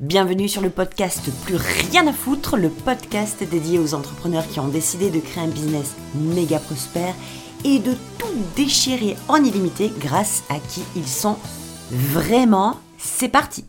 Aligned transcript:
Bienvenue 0.00 0.48
sur 0.48 0.62
le 0.62 0.70
podcast 0.70 1.28
Plus 1.44 1.56
rien 1.56 2.06
à 2.06 2.12
foutre, 2.12 2.56
le 2.56 2.68
podcast 2.68 3.42
dédié 3.42 3.80
aux 3.80 3.94
entrepreneurs 3.94 4.46
qui 4.46 4.60
ont 4.60 4.68
décidé 4.68 5.10
de 5.10 5.18
créer 5.18 5.42
un 5.42 5.48
business 5.48 5.96
méga 6.14 6.60
prospère 6.60 7.16
et 7.64 7.80
de 7.80 7.94
tout 8.16 8.32
déchirer 8.54 9.16
en 9.26 9.42
illimité 9.42 9.90
grâce 9.98 10.44
à 10.50 10.60
qui 10.60 10.84
ils 10.94 11.08
sont 11.08 11.36
vraiment. 11.90 12.76
C'est 12.96 13.28
parti 13.28 13.64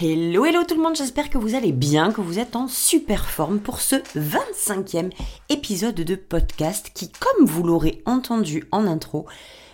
Hello, 0.00 0.44
hello 0.44 0.64
tout 0.64 0.74
le 0.74 0.82
monde, 0.82 0.96
j'espère 0.96 1.30
que 1.30 1.38
vous 1.38 1.54
allez 1.54 1.70
bien, 1.70 2.10
que 2.10 2.20
vous 2.20 2.40
êtes 2.40 2.56
en 2.56 2.66
super 2.66 3.30
forme 3.30 3.60
pour 3.60 3.80
ce 3.80 3.94
25e 3.94 5.12
épisode 5.50 5.94
de 5.94 6.16
podcast 6.16 6.90
qui, 6.92 7.12
comme 7.12 7.46
vous 7.46 7.62
l'aurez 7.62 8.02
entendu 8.06 8.64
en 8.72 8.88
intro, 8.88 9.26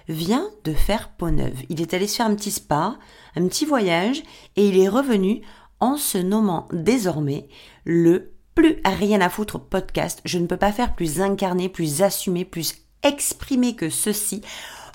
vient 0.08 0.48
de 0.64 0.72
faire 0.72 1.10
peau 1.10 1.30
neuve. 1.30 1.62
Il 1.68 1.80
est 1.80 1.94
allé 1.94 2.06
se 2.06 2.16
faire 2.16 2.26
un 2.26 2.34
petit 2.34 2.50
spa, 2.50 2.98
un 3.36 3.46
petit 3.48 3.64
voyage, 3.64 4.22
et 4.56 4.68
il 4.68 4.78
est 4.78 4.88
revenu 4.88 5.42
en 5.80 5.96
se 5.96 6.18
nommant 6.18 6.68
désormais 6.72 7.48
le 7.84 8.32
plus 8.54 8.80
rien 8.84 9.20
à 9.20 9.28
foutre 9.28 9.58
podcast. 9.58 10.20
Je 10.24 10.38
ne 10.38 10.46
peux 10.46 10.56
pas 10.56 10.72
faire 10.72 10.94
plus 10.94 11.20
incarné, 11.20 11.68
plus 11.68 12.02
assumé, 12.02 12.44
plus 12.44 12.74
exprimé 13.02 13.74
que 13.74 13.90
ceci, 13.90 14.42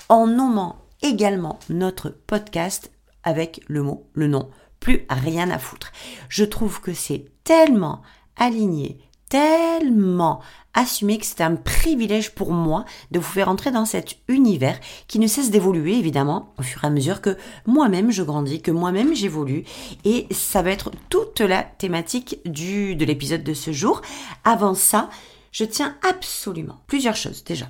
en 0.08 0.26
nommant 0.26 0.76
également 1.02 1.58
notre 1.68 2.10
podcast 2.10 2.90
avec 3.22 3.60
le 3.68 3.82
mot, 3.82 4.08
le 4.14 4.26
nom, 4.26 4.50
plus 4.80 5.06
rien 5.08 5.50
à 5.50 5.58
foutre. 5.58 5.92
Je 6.28 6.44
trouve 6.44 6.80
que 6.80 6.94
c'est 6.94 7.26
tellement 7.44 8.02
aligné, 8.36 8.98
tellement 9.28 10.40
assumé 10.74 11.18
que 11.18 11.26
c'est 11.26 11.42
un 11.42 11.56
privilège 11.56 12.34
pour 12.34 12.52
moi 12.52 12.84
de 13.10 13.18
vous 13.18 13.30
faire 13.30 13.48
entrer 13.48 13.70
dans 13.70 13.84
cet 13.84 14.16
univers 14.28 14.78
qui 15.08 15.18
ne 15.18 15.26
cesse 15.26 15.50
d'évoluer 15.50 15.96
évidemment 15.96 16.54
au 16.58 16.62
fur 16.62 16.84
et 16.84 16.86
à 16.86 16.90
mesure 16.90 17.20
que 17.20 17.36
moi-même 17.66 18.10
je 18.10 18.22
grandis, 18.22 18.62
que 18.62 18.70
moi-même 18.70 19.14
j'évolue 19.14 19.64
et 20.04 20.26
ça 20.30 20.62
va 20.62 20.70
être 20.70 20.90
toute 21.08 21.40
la 21.40 21.62
thématique 21.62 22.38
du, 22.44 22.94
de 22.94 23.04
l'épisode 23.04 23.42
de 23.42 23.54
ce 23.54 23.72
jour. 23.72 24.02
Avant 24.44 24.74
ça, 24.74 25.10
je 25.52 25.64
tiens 25.64 25.96
absolument 26.08 26.80
plusieurs 26.86 27.16
choses 27.16 27.44
déjà 27.44 27.66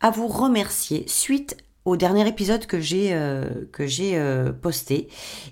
à 0.00 0.10
vous 0.10 0.28
remercier 0.28 1.04
suite 1.06 1.56
au 1.86 1.96
dernier 1.96 2.28
épisode 2.28 2.66
que 2.66 2.78
j'ai 2.78 3.14
euh, 3.14 3.44
euh, 3.80 4.52
posté, 4.52 5.08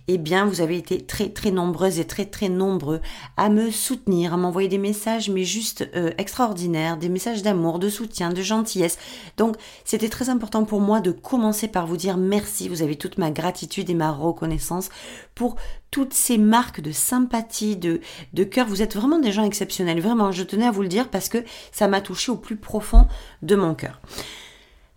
eh 0.08 0.18
bien 0.18 0.44
vous 0.44 0.60
avez 0.60 0.76
été 0.76 1.00
très 1.00 1.30
très 1.30 1.50
nombreuses 1.50 1.98
et 1.98 2.06
très 2.06 2.26
très 2.26 2.50
nombreux 2.50 3.00
à 3.38 3.48
me 3.48 3.70
soutenir, 3.70 4.34
à 4.34 4.36
m'envoyer 4.36 4.68
des 4.68 4.78
messages 4.78 5.30
mais 5.30 5.44
juste 5.44 5.88
euh, 5.96 6.10
extraordinaires, 6.18 6.98
des 6.98 7.08
messages 7.08 7.42
d'amour, 7.42 7.78
de 7.78 7.88
soutien, 7.88 8.30
de 8.30 8.42
gentillesse. 8.42 8.98
Donc 9.38 9.56
c'était 9.84 10.10
très 10.10 10.28
important 10.28 10.64
pour 10.64 10.82
moi 10.82 11.00
de 11.00 11.12
commencer 11.12 11.66
par 11.66 11.86
vous 11.86 11.96
dire 11.96 12.18
merci, 12.18 12.68
vous 12.68 12.82
avez 12.82 12.96
toute 12.96 13.16
ma 13.16 13.30
gratitude 13.30 13.88
et 13.88 13.94
ma 13.94 14.12
reconnaissance 14.12 14.90
pour 15.34 15.56
toutes 15.90 16.12
ces 16.12 16.36
marques 16.36 16.82
de 16.82 16.92
sympathie, 16.92 17.76
de 17.76 18.00
de 18.34 18.44
cœur. 18.44 18.66
Vous 18.66 18.82
êtes 18.82 18.94
vraiment 18.94 19.18
des 19.18 19.32
gens 19.32 19.44
exceptionnels, 19.44 20.02
vraiment. 20.02 20.30
Je 20.30 20.42
tenais 20.42 20.66
à 20.66 20.70
vous 20.70 20.82
le 20.82 20.88
dire 20.88 21.08
parce 21.08 21.30
que 21.30 21.38
ça 21.72 21.88
m'a 21.88 22.02
touché 22.02 22.30
au 22.30 22.36
plus 22.36 22.56
profond 22.56 23.06
de 23.40 23.56
mon 23.56 23.74
cœur. 23.74 24.00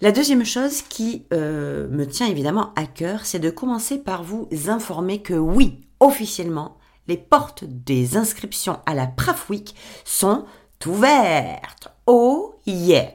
La 0.04 0.12
deuxième 0.12 0.44
chose 0.44 0.82
qui 0.82 1.28
euh, 1.32 1.88
me 1.88 2.08
tient 2.08 2.26
évidemment 2.26 2.74
à 2.76 2.88
cœur, 2.88 3.24
c'est 3.24 3.38
de 3.38 3.52
commencer 3.52 4.00
par 4.00 4.24
vous 4.24 4.50
informer 4.66 5.22
que 5.22 5.36
oui, 5.36 5.82
officiellement, 6.00 6.80
les 7.08 7.18
portes 7.18 7.66
des 7.66 8.18
inscriptions 8.18 8.80
à 8.88 8.96
la 8.96 9.06
Praf 9.06 9.48
Week 9.52 9.76
sont 10.04 10.46
ouvertes. 10.88 11.90
Oh 12.08 12.56
yeah 12.66 13.12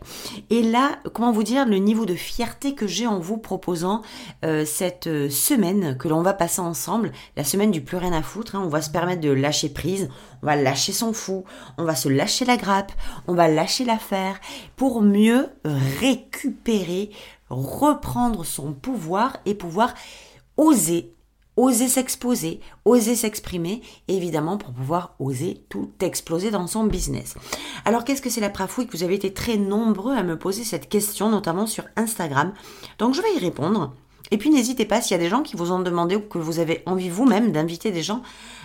Et 0.51 0.63
là, 0.63 0.99
comment 1.13 1.33
vous 1.33 1.43
dire 1.43 1.67
le 1.67 1.79
niveau 1.79 2.07
de 2.07 2.15
fierté 2.15 2.75
que 2.75 2.87
j'ai 2.87 3.07
en 3.07 3.19
vous 3.19 3.37
proposant 3.37 4.03
euh, 4.45 4.65
cette 4.65 5.09
euh, 5.09 5.29
semaine 5.29 5.99
que 5.99 6.09
l'on 6.09 6.23
va 6.23 6.33
passer 6.33 6.61
ensemble, 6.61 7.13
la 7.37 7.45
semaine 7.45 7.73
du 7.73 7.81
plus 7.81 7.97
rien 7.97 8.13
à 8.13 8.23
foutre. 8.23 8.55
Hein. 8.55 8.63
on 8.65 8.69
va 8.69 8.83
se 8.83 8.91
permettre 8.91 9.21
de 9.21 9.31
lâcher 9.31 9.69
prise, 9.69 10.09
on 10.43 10.47
va 10.47 10.57
lâcher 10.57 10.93
son 10.93 11.13
fou, 11.13 11.45
on 11.79 11.85
va 11.85 11.97
se 11.97 12.09
lâcher 12.09 12.45
la 12.45 12.57
grappe, 12.57 12.93
on 13.27 13.35
va 13.35 13.49
lâcher 13.49 13.85
l'affaire 13.85 14.41
pour 14.77 15.03
mieux 15.03 15.49
récupérer, 15.65 17.11
reprendre 17.51 18.45
son 18.45 18.73
pouvoir 18.73 19.37
et 19.47 19.55
pouvoir 19.55 19.95
oser 20.57 21.16
oser 21.57 21.89
s'exposer, 21.89 22.61
oser 22.85 23.17
s'exprimer, 23.17 23.83
évidemment 24.09 24.59
pour 24.59 24.73
pouvoir 24.73 25.15
oser 25.19 25.63
tout 25.69 25.91
exploser 26.01 26.51
dans 26.51 26.67
son 26.67 26.85
business. 26.85 27.35
Alors 27.85 28.05
qu'est-ce 28.05 28.23
que 28.23 28.31
c'est 28.31 28.41
la 28.41 28.51
Prafouille 28.51 28.89
Vous 28.93 29.03
avez 29.03 29.15
été 29.15 29.33
très 29.33 29.57
nombreux 29.57 30.15
à 30.15 30.23
me 30.23 30.39
poser 30.39 30.65
cette 30.65 30.89
question, 30.89 31.31
notamment 31.31 31.67
sur 31.67 31.85
Instagram? 31.97 32.53
Donc 32.99 33.15
je 33.15 33.23
vais 33.23 33.35
y 33.35 33.39
répondre. 33.39 33.95
Et 34.31 34.39
puis 34.39 34.51
n'hésitez 34.51 34.85
pas 34.85 35.01
s'il 35.01 35.17
y 35.17 35.21
a 35.21 35.23
des 35.23 35.31
gens 35.31 35.43
qui 35.43 35.57
vous 35.57 35.73
ont 35.73 35.81
demandé 35.81 36.17
ou 36.17 36.21
que 36.21 36.39
vous 36.39 36.59
avez 36.59 36.83
envie 36.87 37.09
vous-même 37.09 37.53
d'inviter 37.53 37.93
des 37.93 38.03
gens 38.03 38.23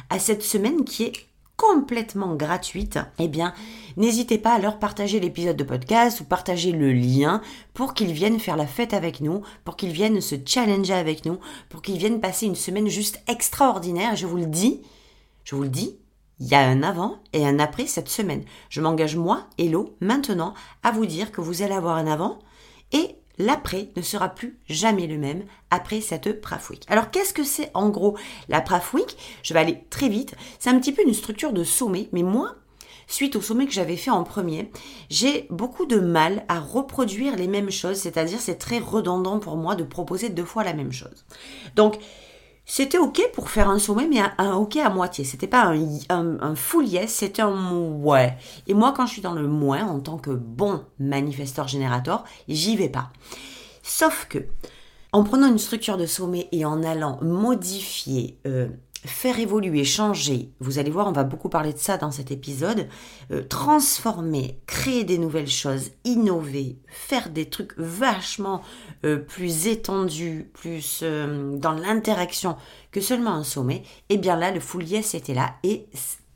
à 0.10 0.20
cette 0.20 0.44
semaine 0.44 0.84
qui 0.84 1.04
est 1.04 1.14
complètement 1.62 2.34
gratuite, 2.34 2.98
eh 3.20 3.28
bien, 3.28 3.54
n'hésitez 3.96 4.40
pas 4.40 4.56
à 4.56 4.60
leur 4.60 4.80
partager 4.80 5.20
l'épisode 5.20 5.56
de 5.56 5.64
podcast 5.64 6.20
ou 6.20 6.24
partager 6.24 6.72
le 6.72 6.92
lien 6.92 7.40
pour 7.76 7.94
qu'ils 7.94 8.14
viennent 8.14 8.40
faire 8.40 8.58
la 8.58 8.66
fête 8.66 8.96
avec 8.96 9.22
nous, 9.22 9.44
pour 9.64 9.76
qu'ils 9.76 9.92
viennent 9.92 10.22
se 10.22 10.34
challenger 10.44 10.96
avec 10.96 11.24
nous, 11.24 11.38
pour 11.70 11.84
qu'ils 11.84 12.00
viennent 12.00 12.20
passer 12.20 12.48
une 12.48 12.56
semaine 12.56 12.88
juste 12.88 13.22
extraordinaire. 13.28 14.16
Je 14.16 14.26
vous 14.26 14.38
le 14.38 14.48
dis, 14.48 14.82
je 15.44 15.56
vous 15.56 15.62
le 15.62 15.70
dis, 15.70 15.98
il 16.40 16.48
y 16.48 16.56
a 16.56 16.62
un 16.62 16.82
avant 16.82 17.20
et 17.32 17.46
un 17.46 17.60
après 17.60 17.86
cette 17.86 18.10
semaine. 18.10 18.44
Je 18.70 18.82
m'engage 18.82 19.16
moi, 19.16 19.46
Hello, 19.60 19.96
maintenant 20.02 20.56
à 20.82 20.92
vous 20.92 21.06
dire 21.06 21.32
que 21.32 21.42
vous 21.42 21.62
allez 21.62 21.76
avoir 21.76 21.98
un 21.98 22.08
avant 22.08 22.40
et 22.92 23.18
l'après 23.38 23.90
ne 23.96 24.02
sera 24.02 24.30
plus 24.30 24.60
jamais 24.68 25.08
le 25.08 25.18
même 25.18 25.44
après 25.70 26.02
cette 26.02 26.42
Praf 26.42 26.70
Week. 26.70 26.84
Alors 26.88 27.12
qu'est-ce 27.12 27.34
que 27.34 27.44
c'est 27.44 27.72
en 27.74 27.90
gros 27.90 28.18
la 28.50 28.62
Praf 28.62 28.94
Week 28.94 29.18
Je 29.44 29.54
vais 29.54 29.60
aller 29.60 29.84
très 29.90 30.10
vite. 30.10 30.36
C'est 30.60 30.70
un 30.70 30.80
petit 30.80 30.92
peu 30.92 31.04
une 31.06 31.14
structure 31.14 31.54
de 31.54 31.64
sommet, 31.64 32.10
mais 32.12 32.24
moi, 32.24 32.56
suite 33.08 33.36
au 33.36 33.42
sommet 33.42 33.66
que 33.66 33.74
j'avais 33.74 33.98
fait 33.98 34.12
en 34.12 34.24
premier, 34.24 34.72
j'ai 35.10 35.48
beaucoup 35.50 35.86
de 35.86 36.00
mal 36.00 36.46
à 36.48 36.60
reproduire 36.60 37.36
les 37.36 37.48
mêmes 37.48 37.72
choses, 37.72 37.98
c'est-à-dire 37.98 38.40
c'est 38.40 38.56
très 38.56 38.80
redondant 38.80 39.40
pour 39.40 39.58
moi 39.58 39.76
de 39.76 39.84
proposer 39.84 40.30
deux 40.30 40.46
fois 40.46 40.64
la 40.64 40.74
même 40.74 40.92
chose. 40.92 41.26
Donc, 41.76 41.98
c'était 42.66 42.98
ok 42.98 43.22
pour 43.34 43.50
faire 43.50 43.70
un 43.70 43.80
sommet, 43.80 44.08
mais 44.08 44.22
un, 44.38 44.54
ok 44.54 44.78
à 44.78 44.90
moitié. 44.90 45.26
C'était 45.26 45.48
pas 45.48 45.74
un, 46.10 46.56
full 46.56 46.88
yes, 46.88 47.12
c'était 47.12 47.42
un 47.42 47.74
ouais. 47.74 48.38
Et 48.68 48.74
moi, 48.74 48.94
quand 48.96 49.06
je 49.06 49.14
suis 49.14 49.22
dans 49.22 49.34
le 49.34 49.48
moins, 49.48 49.84
en 49.84 50.00
tant 50.00 50.18
que 50.18 50.32
bon 50.32 50.84
manifesteur 51.00 51.68
générateur, 51.68 52.24
j'y 52.48 52.78
vais 52.78 52.90
pas. 52.90 53.12
Sauf 53.84 54.28
que, 54.30 54.40
en 55.12 55.24
prenant 55.24 55.48
une 55.48 55.58
structure 55.58 55.98
de 55.98 56.06
sommet 56.06 56.48
et 56.52 56.64
en 56.64 56.84
allant 56.84 57.20
modifier 57.22 58.38
euh, 58.48 58.70
faire 59.06 59.40
évoluer, 59.40 59.84
changer, 59.84 60.52
vous 60.60 60.78
allez 60.78 60.92
voir, 60.92 61.08
on 61.08 61.12
va 61.12 61.24
beaucoup 61.24 61.50
parler 61.50 61.74
de 61.74 61.78
ça 61.78 61.98
dans 61.98 62.12
cet 62.12 62.32
épisode, 62.32 62.88
euh, 63.32 63.44
transformer, 63.44 64.60
créer 64.68 65.04
des 65.04 65.18
nouvelles 65.18 65.50
choses, 65.50 65.92
innover, 66.04 66.78
faire 66.88 67.30
des 67.30 67.50
trucs 67.50 67.74
vachement 67.78 68.62
euh, 69.06 69.18
plus 69.18 69.68
étendus, 69.68 70.52
plus 70.54 71.00
euh, 71.02 71.58
dans 71.58 71.72
l'interaction 71.72 72.58
que 72.92 73.02
seulement 73.02 73.34
un 73.34 73.44
sommet, 73.44 73.84
et 74.10 74.16
eh 74.16 74.18
bien 74.18 74.36
là, 74.36 74.52
le 74.52 74.60
full 74.60 74.84
yes 74.84 75.16
était 75.16 75.34
là 75.34 75.56
et 75.64 75.88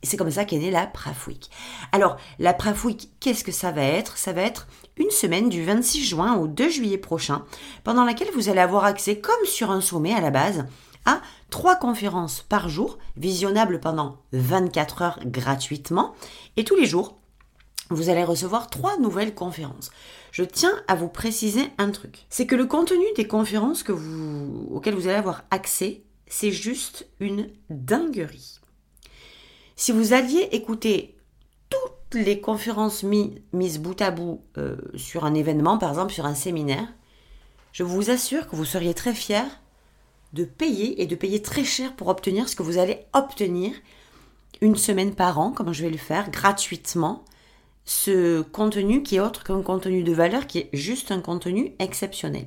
c'est 0.02 0.16
comme 0.16 0.30
ça 0.30 0.44
qu'est 0.44 0.58
née 0.58 0.70
la 0.70 0.86
Praf 0.86 1.26
Week. 1.26 1.50
Alors, 1.92 2.16
la 2.38 2.54
Praf 2.54 2.84
Week, 2.84 3.10
qu'est-ce 3.20 3.44
que 3.44 3.52
ça 3.52 3.72
va 3.72 3.82
être? 3.82 4.16
Ça 4.16 4.32
va 4.32 4.42
être 4.42 4.68
une 4.96 5.10
semaine 5.10 5.48
du 5.48 5.64
26 5.64 6.04
juin 6.04 6.36
au 6.36 6.46
2 6.46 6.68
juillet 6.68 6.98
prochain, 6.98 7.44
pendant 7.82 8.04
laquelle 8.04 8.30
vous 8.34 8.48
allez 8.48 8.60
avoir 8.60 8.84
accès, 8.84 9.18
comme 9.18 9.44
sur 9.44 9.70
un 9.70 9.80
sommet 9.80 10.14
à 10.14 10.20
la 10.20 10.30
base, 10.30 10.66
trois 11.50 11.76
conférences 11.76 12.44
par 12.48 12.68
jour, 12.68 12.98
visionnables 13.16 13.80
pendant 13.80 14.18
24 14.32 15.02
heures 15.02 15.20
gratuitement. 15.24 16.14
Et 16.56 16.64
tous 16.64 16.76
les 16.76 16.86
jours, 16.86 17.16
vous 17.90 18.08
allez 18.08 18.24
recevoir 18.24 18.68
trois 18.68 18.98
nouvelles 18.98 19.34
conférences. 19.34 19.90
Je 20.32 20.42
tiens 20.42 20.74
à 20.88 20.94
vous 20.94 21.08
préciser 21.08 21.70
un 21.78 21.90
truc. 21.90 22.26
C'est 22.28 22.46
que 22.46 22.56
le 22.56 22.66
contenu 22.66 23.04
des 23.16 23.26
conférences 23.26 23.84
auxquelles 24.70 24.94
vous 24.94 25.06
allez 25.06 25.16
avoir 25.16 25.44
accès, 25.50 26.02
c'est 26.26 26.50
juste 26.50 27.06
une 27.20 27.48
dinguerie. 27.70 28.60
Si 29.76 29.92
vous 29.92 30.12
alliez 30.12 30.48
écouter 30.52 31.16
toutes 31.68 32.14
les 32.20 32.40
conférences 32.40 33.04
mises 33.04 33.78
bout 33.78 34.00
à 34.00 34.10
bout 34.10 34.42
euh, 34.58 34.76
sur 34.96 35.24
un 35.24 35.34
événement, 35.34 35.78
par 35.78 35.90
exemple 35.90 36.12
sur 36.12 36.26
un 36.26 36.34
séminaire, 36.34 36.88
je 37.72 37.82
vous 37.82 38.10
assure 38.10 38.48
que 38.48 38.56
vous 38.56 38.64
seriez 38.64 38.94
très 38.94 39.14
fiers 39.14 39.42
de 40.36 40.44
payer 40.44 41.02
et 41.02 41.06
de 41.06 41.16
payer 41.16 41.40
très 41.42 41.64
cher 41.64 41.96
pour 41.96 42.08
obtenir 42.08 42.48
ce 42.48 42.54
que 42.54 42.62
vous 42.62 42.78
allez 42.78 42.98
obtenir 43.14 43.72
une 44.60 44.76
semaine 44.76 45.14
par 45.14 45.38
an, 45.38 45.50
comme 45.50 45.72
je 45.72 45.82
vais 45.82 45.90
le 45.90 45.96
faire, 45.96 46.30
gratuitement, 46.30 47.24
ce 47.84 48.42
contenu 48.42 49.02
qui 49.02 49.16
est 49.16 49.20
autre 49.20 49.44
qu'un 49.44 49.62
contenu 49.62 50.02
de 50.02 50.12
valeur, 50.12 50.46
qui 50.46 50.58
est 50.58 50.70
juste 50.72 51.10
un 51.10 51.20
contenu 51.20 51.72
exceptionnel. 51.78 52.46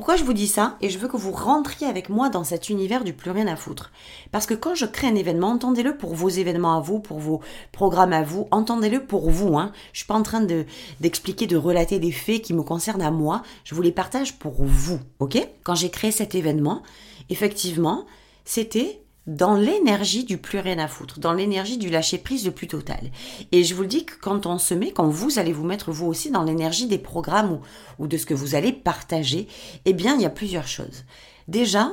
Pourquoi 0.00 0.16
je 0.16 0.24
vous 0.24 0.32
dis 0.32 0.46
ça 0.46 0.78
Et 0.80 0.88
je 0.88 0.98
veux 0.98 1.08
que 1.08 1.18
vous 1.18 1.30
rentriez 1.30 1.86
avec 1.86 2.08
moi 2.08 2.30
dans 2.30 2.42
cet 2.42 2.70
univers 2.70 3.04
du 3.04 3.12
plus 3.12 3.32
rien 3.32 3.46
à 3.46 3.54
foutre? 3.54 3.92
Parce 4.32 4.46
que 4.46 4.54
quand 4.54 4.74
je 4.74 4.86
crée 4.86 5.08
un 5.08 5.14
événement, 5.14 5.50
entendez-le 5.50 5.94
pour 5.94 6.14
vos 6.14 6.30
événements 6.30 6.74
à 6.74 6.80
vous, 6.80 7.00
pour 7.00 7.18
vos 7.18 7.42
programmes 7.70 8.14
à 8.14 8.22
vous, 8.22 8.48
entendez-le 8.50 9.04
pour 9.04 9.28
vous. 9.28 9.58
Hein. 9.58 9.72
Je 9.92 9.98
suis 9.98 10.06
pas 10.06 10.14
en 10.14 10.22
train 10.22 10.40
de 10.40 10.64
d'expliquer, 11.00 11.46
de 11.46 11.58
relater 11.58 11.98
des 11.98 12.12
faits 12.12 12.40
qui 12.40 12.54
me 12.54 12.62
concernent 12.62 13.02
à 13.02 13.10
moi. 13.10 13.42
Je 13.62 13.74
vous 13.74 13.82
les 13.82 13.92
partage 13.92 14.38
pour 14.38 14.64
vous, 14.64 15.00
ok? 15.18 15.36
Quand 15.64 15.74
j'ai 15.74 15.90
créé 15.90 16.12
cet 16.12 16.34
événement, 16.34 16.82
effectivement, 17.28 18.06
c'était 18.46 19.02
dans 19.30 19.54
l'énergie 19.54 20.24
du 20.24 20.38
plus 20.38 20.58
rien 20.58 20.80
à 20.80 20.88
foutre, 20.88 21.20
dans 21.20 21.32
l'énergie 21.32 21.78
du 21.78 21.88
lâcher 21.88 22.18
prise 22.18 22.44
le 22.44 22.50
plus 22.50 22.66
total. 22.66 23.12
Et 23.52 23.62
je 23.62 23.76
vous 23.76 23.82
le 23.82 23.88
dis 23.88 24.04
que 24.04 24.14
quand 24.20 24.44
on 24.44 24.58
se 24.58 24.74
met, 24.74 24.90
quand 24.90 25.08
vous 25.08 25.38
allez 25.38 25.52
vous 25.52 25.64
mettre 25.64 25.92
vous 25.92 26.06
aussi 26.06 26.32
dans 26.32 26.42
l'énergie 26.42 26.88
des 26.88 26.98
programmes 26.98 27.52
ou, 27.52 27.60
ou 28.00 28.06
de 28.08 28.16
ce 28.16 28.26
que 28.26 28.34
vous 28.34 28.56
allez 28.56 28.72
partager, 28.72 29.46
eh 29.84 29.92
bien 29.92 30.16
il 30.16 30.22
y 30.22 30.26
a 30.26 30.30
plusieurs 30.30 30.66
choses. 30.66 31.04
Déjà, 31.46 31.92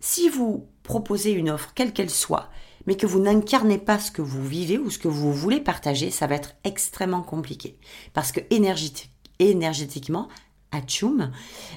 si 0.00 0.28
vous 0.28 0.66
proposez 0.82 1.30
une 1.30 1.50
offre, 1.50 1.70
quelle 1.76 1.92
qu'elle 1.92 2.10
soit, 2.10 2.50
mais 2.86 2.96
que 2.96 3.06
vous 3.06 3.20
n'incarnez 3.20 3.78
pas 3.78 4.00
ce 4.00 4.10
que 4.10 4.22
vous 4.22 4.44
vivez 4.44 4.76
ou 4.76 4.90
ce 4.90 4.98
que 4.98 5.06
vous 5.06 5.32
voulez 5.32 5.60
partager, 5.60 6.10
ça 6.10 6.26
va 6.26 6.34
être 6.34 6.56
extrêmement 6.64 7.22
compliqué. 7.22 7.78
Parce 8.12 8.32
que 8.32 8.40
énergétiquement, 9.38 10.28
à 10.72 10.80
Tchoum, 10.80 11.30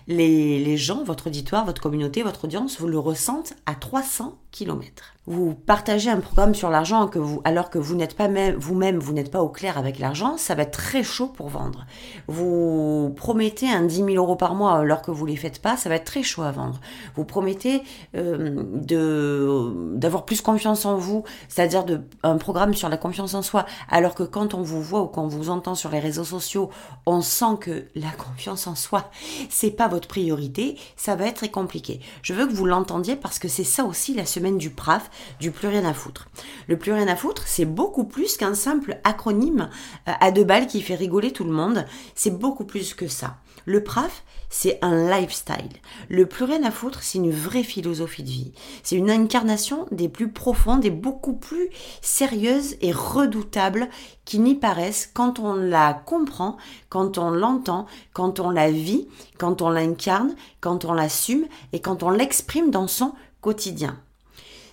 les, 0.07 0.63
les 0.63 0.77
gens, 0.77 1.03
votre 1.03 1.27
auditoire, 1.27 1.65
votre 1.65 1.81
communauté, 1.81 2.23
votre 2.23 2.45
audience, 2.45 2.79
vous 2.79 2.87
le 2.87 2.99
ressentent 2.99 3.53
à 3.65 3.75
300 3.75 4.37
km 4.51 5.14
vous 5.27 5.55
partagez 5.55 6.09
un 6.09 6.19
programme 6.19 6.53
sur 6.53 6.69
l'argent 6.69 7.09
alors 7.43 7.69
que 7.69 7.79
vous 7.79 7.95
n'êtes 7.95 8.15
pas 8.15 8.27
même, 8.27 8.55
vous-même, 8.55 8.99
vous 8.99 9.13
n'êtes 9.13 9.31
pas 9.31 9.41
au 9.41 9.49
clair 9.49 9.77
avec 9.77 9.99
l'argent, 9.99 10.37
ça 10.37 10.53
va 10.55 10.63
être 10.63 10.71
très 10.71 11.03
chaud 11.03 11.27
pour 11.27 11.49
vendre. 11.49 11.85
Vous 12.27 13.13
promettez 13.15 13.69
un 13.69 13.81
10 13.81 13.95
000 13.95 14.09
euros 14.15 14.35
par 14.35 14.53
mois 14.53 14.73
alors 14.73 15.01
que 15.01 15.11
vous 15.11 15.25
les 15.25 15.35
faites 15.35 15.61
pas, 15.61 15.77
ça 15.77 15.89
va 15.89 15.95
être 15.95 16.05
très 16.05 16.23
chaud 16.23 16.43
à 16.43 16.51
vendre. 16.51 16.79
Vous 17.15 17.25
promettez 17.25 17.81
euh, 18.15 19.73
d'avoir 19.95 20.25
plus 20.25 20.41
confiance 20.41 20.85
en 20.85 20.97
vous, 20.97 21.23
c'est-à-dire 21.49 21.85
un 22.23 22.37
programme 22.37 22.73
sur 22.73 22.89
la 22.89 22.97
confiance 22.97 23.33
en 23.33 23.41
soi, 23.41 23.65
alors 23.89 24.13
que 24.13 24.23
quand 24.23 24.53
on 24.53 24.61
vous 24.61 24.81
voit 24.81 25.01
ou 25.01 25.07
quand 25.07 25.23
on 25.23 25.27
vous 25.27 25.49
entend 25.49 25.75
sur 25.75 25.89
les 25.89 25.99
réseaux 25.99 26.23
sociaux, 26.23 26.69
on 27.05 27.21
sent 27.21 27.57
que 27.61 27.85
la 27.95 28.11
confiance 28.11 28.67
en 28.67 28.75
soi, 28.75 29.09
c'est 29.49 29.71
pas 29.71 29.87
votre 29.87 30.07
priorité, 30.07 30.77
ça 30.95 31.15
va 31.15 31.25
être 31.25 31.37
très 31.37 31.49
compliqué. 31.49 31.99
Je 32.21 32.33
veux 32.33 32.45
que 32.45 32.53
vous 32.53 32.65
l'entendiez 32.65 33.15
parce 33.15 33.39
que 33.39 33.47
c'est 33.47 33.63
ça 33.63 33.85
aussi 33.85 34.13
la 34.13 34.25
semaine 34.25 34.57
du 34.57 34.69
PRAF 34.69 35.09
du 35.39 35.51
plus 35.51 35.67
rien 35.67 35.85
à 35.85 35.93
foutre. 35.93 36.27
Le 36.67 36.77
plus 36.77 36.91
rien 36.91 37.07
à 37.07 37.15
foutre, 37.15 37.43
c'est 37.45 37.65
beaucoup 37.65 38.05
plus 38.05 38.37
qu'un 38.37 38.55
simple 38.55 38.99
acronyme 39.03 39.69
euh, 40.07 40.11
à 40.19 40.31
deux 40.31 40.43
balles 40.43 40.67
qui 40.67 40.81
fait 40.81 40.95
rigoler 40.95 41.31
tout 41.31 41.43
le 41.43 41.51
monde. 41.51 41.85
C'est 42.15 42.37
beaucoup 42.37 42.65
plus 42.65 42.93
que 42.93 43.07
ça. 43.07 43.37
Le 43.65 43.83
PRAF, 43.83 44.23
c'est 44.49 44.77
un 44.83 45.09
lifestyle. 45.09 45.69
Le 46.07 46.27
plus 46.27 46.45
rien 46.45 46.63
à 46.63 46.71
foutre, 46.71 47.01
c'est 47.01 47.17
une 47.17 47.31
vraie 47.31 47.63
philosophie 47.63 48.23
de 48.23 48.29
vie. 48.29 48.53
C'est 48.83 48.95
une 48.95 49.09
incarnation 49.09 49.87
des 49.91 50.07
plus 50.07 50.31
profondes 50.31 50.85
et 50.85 50.91
beaucoup 50.91 51.33
plus 51.33 51.69
sérieuses 52.01 52.75
et 52.81 52.91
redoutables 52.91 53.89
qui 54.23 54.39
n'y 54.39 54.55
paraissent 54.55 55.09
quand 55.11 55.39
on 55.39 55.55
la 55.55 55.93
comprend, 55.93 56.57
quand 56.89 57.17
on 57.17 57.31
l'entend, 57.31 57.87
quand 58.13 58.39
on 58.39 58.51
la 58.51 58.69
vit, 58.69 59.07
quand 59.39 59.61
on 59.61 59.69
l'incarne, 59.69 60.35
quand 60.61 60.85
on 60.85 60.93
l'assume 60.93 61.45
et 61.73 61.81
quand 61.81 62.03
on 62.03 62.11
l'exprime 62.11 62.69
dans 62.69 62.87
son 62.87 63.13
quotidien. 63.41 63.99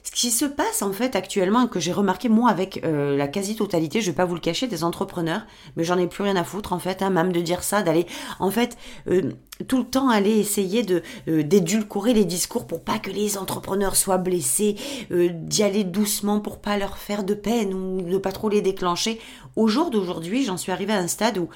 Ce 0.04 0.10
qui 0.10 0.32
se 0.32 0.44
passe 0.44 0.82
en 0.82 0.92
fait 0.92 1.14
actuellement, 1.14 1.68
que 1.68 1.78
j'ai 1.78 1.92
remarqué 1.92 2.28
moi 2.28 2.50
avec 2.50 2.82
euh, 2.84 3.16
la 3.16 3.28
quasi-totalité, 3.28 4.00
je 4.00 4.10
vais 4.10 4.16
pas 4.16 4.24
vous 4.24 4.34
le 4.34 4.40
cacher, 4.40 4.66
des 4.66 4.82
entrepreneurs, 4.82 5.42
mais 5.76 5.84
j'en 5.84 5.96
ai 5.96 6.08
plus 6.08 6.24
rien 6.24 6.34
à 6.34 6.42
foutre 6.42 6.72
en 6.72 6.80
fait, 6.80 7.02
hein, 7.02 7.10
même 7.10 7.32
de 7.32 7.40
dire 7.40 7.62
ça, 7.62 7.82
d'aller 7.82 8.06
en 8.40 8.50
fait 8.50 8.76
euh, 9.08 9.32
tout 9.68 9.78
le 9.78 9.84
temps 9.84 10.08
aller 10.08 10.38
essayer 10.38 10.82
de 10.82 11.02
euh, 11.28 11.44
d'édulcorer 11.44 12.14
les 12.14 12.24
discours 12.24 12.66
pour 12.66 12.82
pas 12.82 12.98
que 12.98 13.10
les 13.10 13.38
entrepreneurs 13.38 13.94
soient 13.94 14.18
blessés, 14.18 14.76
d'y 15.10 15.62
aller 15.62 15.84
doucement 15.84 16.40
pour 16.40 16.60
pas 16.60 16.76
leur 16.76 16.98
faire 16.98 17.22
de 17.22 17.34
peine 17.34 17.72
ou 17.72 18.02
de 18.02 18.18
pas 18.18 18.32
trop 18.32 18.48
les 18.48 18.60
déclencher. 18.60 19.20
Au 19.54 19.68
jour 19.68 19.90
d'aujourd'hui, 19.90 20.44
j'en 20.44 20.56
suis 20.56 20.72
arrivée 20.72 20.94
à 20.94 20.98
un 20.98 21.06
stade 21.06 21.38
où 21.38 21.48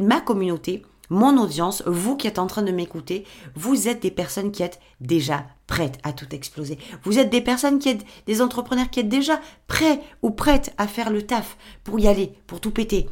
ma 0.00 0.20
communauté 0.20 0.82
mon 1.10 1.38
audience, 1.38 1.82
vous 1.86 2.16
qui 2.16 2.26
êtes 2.26 2.38
en 2.38 2.46
train 2.46 2.62
de 2.62 2.72
m'écouter, 2.72 3.24
vous 3.54 3.88
êtes 3.88 4.02
des 4.02 4.10
personnes 4.10 4.52
qui 4.52 4.62
êtes 4.62 4.80
déjà 5.00 5.46
prêtes 5.66 5.98
à 6.02 6.12
tout 6.12 6.32
exploser. 6.34 6.78
Vous 7.02 7.18
êtes 7.18 7.30
des 7.30 7.40
personnes 7.40 7.78
qui 7.78 7.88
êtes 7.88 8.04
des 8.26 8.40
entrepreneurs 8.42 8.90
qui 8.90 9.00
êtes 9.00 9.08
déjà 9.08 9.40
prêts 9.66 10.00
ou 10.22 10.30
prêtes 10.30 10.72
à 10.78 10.86
faire 10.86 11.10
le 11.10 11.22
taf 11.22 11.56
pour 11.84 11.98
y 11.98 12.08
aller, 12.08 12.32
pour 12.46 12.60
tout 12.60 12.70
péter, 12.70 13.08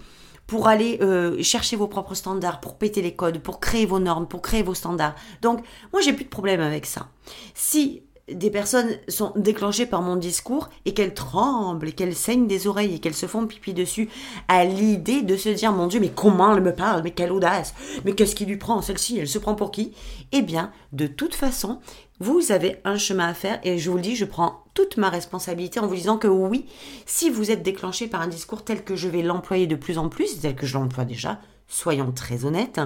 pour 0.46 0.69
aller 0.69 0.99
euh, 1.00 1.43
chercher 1.43 1.76
vos 1.76 1.88
propres 1.88 2.14
standards, 2.14 2.61
pour 2.61 2.76
péter 2.76 3.02
les 3.02 3.14
codes, 3.14 3.38
pour 3.38 3.61
créer 3.61 3.87
vos 3.87 3.99
normes, 3.99 4.29
pour 4.29 4.43
créer 4.43 4.62
vos 4.62 4.75
standards. 4.75 5.14
Donc, 5.43 5.64
moi, 5.93 6.02
j'ai 6.02 6.12
plus 6.12 6.25
de 6.25 6.31
problème 6.31 6.61
avec 6.61 6.87
ça. 6.87 7.08
Si 7.55 8.02
des 8.32 8.50
personnes 8.50 8.88
sont 9.09 9.32
déclenchées 9.37 9.87
par 9.87 10.00
mon 10.00 10.17
discours 10.17 10.71
et 10.87 10.94
qu'elles 10.94 11.15
tremblent 11.15 11.88
et 11.88 11.93
qu'elles 11.93 12.15
saignent 12.15 12.47
des 12.47 12.67
oreilles 12.67 12.94
et 12.94 12.99
qu'elles 12.99 13.15
se 13.15 13.26
font 13.26 13.47
pipi 13.47 13.75
dessus 13.75 14.09
à 14.49 14.65
l'idée 14.65 15.23
de 15.23 15.37
se 15.37 15.50
dire 15.50 15.73
mon 15.73 15.87
Dieu 15.87 16.00
mais 16.00 16.09
comment 16.09 16.55
elle 16.55 16.62
me 16.62 16.75
parle? 16.75 17.03
Mais 17.03 17.11
quelle 17.11 17.32
audace! 17.32 17.75
Mais 18.05 18.15
qu'est-ce 18.15 18.35
qui 18.35 18.47
lui 18.47 18.56
prend? 18.56 18.81
Celle-ci 18.81 19.19
elle 19.19 19.29
se 19.29 19.38
prend 19.38 19.55
pour 19.55 19.71
qui? 19.71 19.93
Eh 20.32 20.43
bien 20.43 20.73
de 20.93 21.06
toute 21.06 21.35
façon 21.35 21.81
vous 22.19 22.50
avez 22.50 22.81
un 22.85 22.97
chemin 22.97 23.29
à 23.29 23.35
faire 23.35 23.61
et 23.62 23.79
je 23.79 23.91
vous 23.91 23.97
le 23.97 24.03
dis 24.03 24.17
je 24.17 24.25
prends 24.25 24.65
toute 24.73 24.97
ma 24.97 25.11
responsabilité 25.11 25.81
en 25.81 25.87
vous 25.87 25.94
disant 25.94 26.17
que 26.17 26.29
oui 26.29 26.67
si 27.05 27.29
vous 27.29 27.50
êtes 27.50 27.62
déclenché 27.62 28.06
par 28.06 28.23
un 28.23 28.29
discours 28.29 28.65
tel 28.65 28.85
que 28.85 28.97
je 28.97 29.09
vais 29.09 29.23
l'employer 29.23 29.67
de 29.67 29.76
plus 29.76 29.99
en 29.99 30.09
plus 30.09 30.41
tel 30.41 30.55
que 30.55 30.67
je 30.67 30.75
l'emploie 30.75 31.05
déjà 31.05 31.41
soyons 31.69 32.12
très 32.12 32.44
honnêtes, 32.44 32.81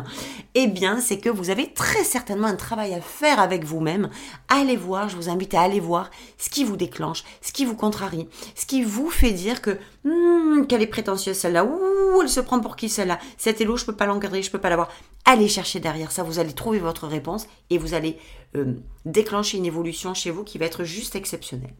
eh 0.54 0.66
bien, 0.66 1.00
c'est 1.00 1.18
que 1.18 1.28
vous 1.28 1.50
avez 1.50 1.72
très 1.72 2.04
certainement 2.04 2.46
un 2.46 2.56
travail 2.56 2.94
à 2.94 3.00
faire 3.00 3.40
avec 3.40 3.64
vous-même. 3.64 4.08
Allez 4.48 4.76
voir, 4.76 5.08
je 5.08 5.16
vous 5.16 5.28
invite 5.28 5.54
à 5.54 5.62
aller 5.62 5.80
voir 5.80 6.10
ce 6.38 6.48
qui 6.48 6.64
vous 6.64 6.76
déclenche, 6.76 7.24
ce 7.42 7.52
qui 7.52 7.64
vous 7.64 7.74
contrarie, 7.74 8.28
ce 8.54 8.66
qui 8.66 8.82
vous 8.82 9.10
fait 9.10 9.32
dire 9.32 9.60
que 9.60 9.78
hmm, 10.04 10.66
qu'elle 10.66 10.82
est 10.82 10.86
prétentieuse 10.86 11.36
celle-là, 11.36 11.64
ouh, 11.64 12.22
elle 12.22 12.28
se 12.28 12.40
prend 12.40 12.60
pour 12.60 12.76
qui 12.76 12.88
celle-là, 12.88 13.18
cet 13.36 13.60
élo, 13.60 13.76
je 13.76 13.84
peux 13.84 13.96
pas 13.96 14.06
l'encadrer, 14.06 14.42
je 14.42 14.50
peux 14.50 14.60
pas 14.60 14.70
l'avoir. 14.70 14.88
Allez 15.24 15.48
chercher 15.48 15.80
derrière 15.80 16.10
ça, 16.10 16.22
vous 16.22 16.38
allez 16.38 16.52
trouver 16.52 16.78
votre 16.78 17.06
réponse 17.06 17.46
et 17.70 17.78
vous 17.78 17.94
allez 17.94 18.18
euh, 18.56 18.74
déclencher 19.08 19.58
une 19.58 19.66
évolution 19.66 20.14
chez 20.14 20.30
vous 20.30 20.44
qui 20.44 20.58
va 20.58 20.66
être 20.66 20.84
juste 20.84 21.16
exceptionnelle. 21.16 21.74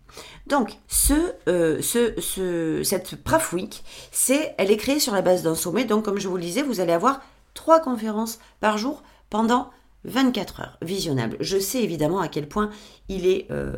Donc, 0.46 0.72
ce, 0.88 1.32
euh, 1.48 1.80
ce, 1.82 2.82
cette 2.82 3.16
PRAF 3.22 3.52
Week, 3.52 3.84
c'est, 4.10 4.54
elle 4.58 4.70
est 4.70 4.76
créée 4.76 5.00
sur 5.00 5.14
la 5.14 5.22
base 5.22 5.42
d'un 5.42 5.54
sommet. 5.54 5.84
Donc, 5.84 6.04
comme 6.04 6.19
je 6.19 6.28
vous 6.28 6.36
le 6.36 6.42
disais, 6.42 6.62
vous 6.62 6.80
allez 6.80 6.92
avoir 6.92 7.20
trois 7.54 7.80
conférences 7.80 8.38
par 8.60 8.78
jour 8.78 9.02
pendant 9.30 9.70
24 10.04 10.60
heures 10.60 10.78
visionnables. 10.82 11.36
Je 11.40 11.58
sais 11.58 11.82
évidemment 11.82 12.20
à 12.20 12.28
quel 12.28 12.48
point 12.48 12.70
il 13.08 13.26
est 13.26 13.46
euh, 13.50 13.72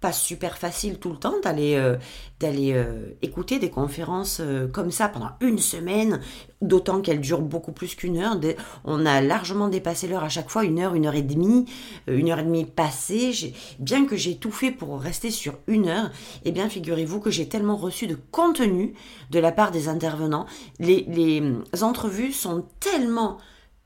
pas 0.00 0.12
super 0.12 0.58
facile 0.58 0.98
tout 0.98 1.10
le 1.10 1.16
temps 1.16 1.34
d'aller 1.42 1.74
euh, 1.74 1.96
euh, 2.44 3.10
écouter 3.20 3.58
des 3.58 3.70
conférences 3.70 4.38
euh, 4.40 4.68
comme 4.68 4.92
ça 4.92 5.08
pendant 5.08 5.30
une 5.40 5.58
semaine, 5.58 6.20
d'autant 6.62 7.00
qu'elles 7.00 7.20
durent 7.20 7.40
beaucoup 7.40 7.72
plus 7.72 7.96
qu'une 7.96 8.18
heure. 8.18 8.38
On 8.84 9.04
a 9.06 9.20
largement 9.20 9.68
dépassé 9.68 10.06
l'heure 10.06 10.22
à 10.22 10.28
chaque 10.28 10.50
fois, 10.50 10.64
une 10.64 10.78
heure, 10.78 10.94
une 10.94 11.06
heure 11.06 11.16
et 11.16 11.22
demie, 11.22 11.66
une 12.06 12.30
heure 12.30 12.38
et 12.38 12.44
demie 12.44 12.64
passée. 12.64 13.54
Bien 13.80 14.06
que 14.06 14.16
j'ai 14.16 14.36
tout 14.36 14.52
fait 14.52 14.70
pour 14.70 15.00
rester 15.00 15.30
sur 15.30 15.54
une 15.66 15.88
heure, 15.88 16.10
eh 16.44 16.52
bien 16.52 16.68
figurez-vous 16.68 17.20
que 17.20 17.30
j'ai 17.30 17.48
tellement 17.48 17.76
reçu 17.76 18.06
de 18.06 18.16
contenu 18.30 18.94
de 19.30 19.40
la 19.40 19.50
part 19.52 19.72
des 19.72 19.88
intervenants. 19.88 20.46
Les, 20.78 21.06
les 21.08 21.82
entrevues 21.82 22.32
sont 22.32 22.66
tellement 22.80 23.38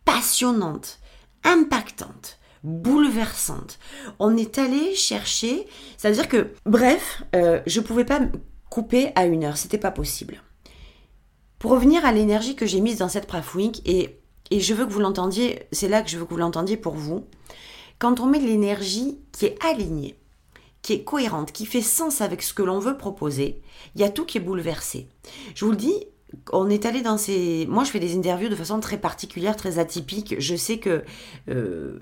passionnantes, 0.05 0.99
impactantes 1.45 2.39
bouleversante. 2.63 3.79
On 4.19 4.37
est 4.37 4.59
allé 4.59 4.95
chercher, 4.95 5.67
c'est-à-dire 5.97 6.29
que, 6.29 6.53
bref, 6.65 7.23
euh, 7.35 7.61
je 7.67 7.81
ne 7.81 7.85
pouvais 7.85 8.05
pas 8.05 8.21
couper 8.71 9.13
à 9.15 9.27
une 9.27 9.45
heure, 9.45 9.57
c'était 9.57 9.79
pas 9.79 9.91
possible. 9.91 10.43
Pour 11.59 11.73
revenir 11.73 12.05
à 12.05 12.13
l'énergie 12.13 12.57
que 12.57 12.67
j'ai 12.67 12.81
mise 12.81 12.99
dans 12.99 13.09
cette 13.09 13.27
Praf 13.27 13.57
et, 13.85 14.19
et 14.51 14.61
je 14.61 14.75
veux 14.75 14.87
que 14.87 14.93
vous 14.93 15.01
l'entendiez, 15.01 15.69
c'est 15.73 15.89
là 15.89 16.03
que 16.03 16.11
je 16.11 16.19
veux 16.19 16.25
que 16.25 16.31
vous 16.31 16.37
l'entendiez 16.41 16.77
pour 16.77 16.95
vous, 16.95 17.27
quand 17.99 18.19
on 18.19 18.27
met 18.27 18.41
de 18.41 18.47
l'énergie 18.47 19.19
qui 19.31 19.47
est 19.47 19.65
alignée, 19.65 20.17
qui 20.83 20.95
est 20.95 21.05
cohérente, 21.05 21.53
qui 21.53 21.67
fait 21.67 21.83
sens 21.83 22.21
avec 22.21 22.43
ce 22.43 22.53
que 22.53 22.63
l'on 22.63 22.81
veut 22.81 22.97
proposer, 22.97 23.63
il 23.95 24.01
y 24.01 24.05
a 24.05 24.11
tout 24.11 24.25
qui 24.25 24.39
est 24.39 24.41
bouleversé. 24.41 25.09
Je 25.55 25.65
vous 25.65 25.71
le 25.71 25.77
dis, 25.77 25.95
on 26.53 26.69
est 26.71 26.87
allé 26.87 27.03
dans 27.03 27.19
ces. 27.19 27.67
Moi, 27.69 27.85
je 27.85 27.91
fais 27.91 28.01
des 28.01 28.17
interviews 28.17 28.49
de 28.49 28.57
façon 28.57 28.81
très 28.81 28.99
particulière, 28.99 29.57
très 29.57 29.79
atypique. 29.79 30.37
Je 30.39 30.57
sais 30.57 30.79
que 30.79 31.03
euh, 31.49 31.99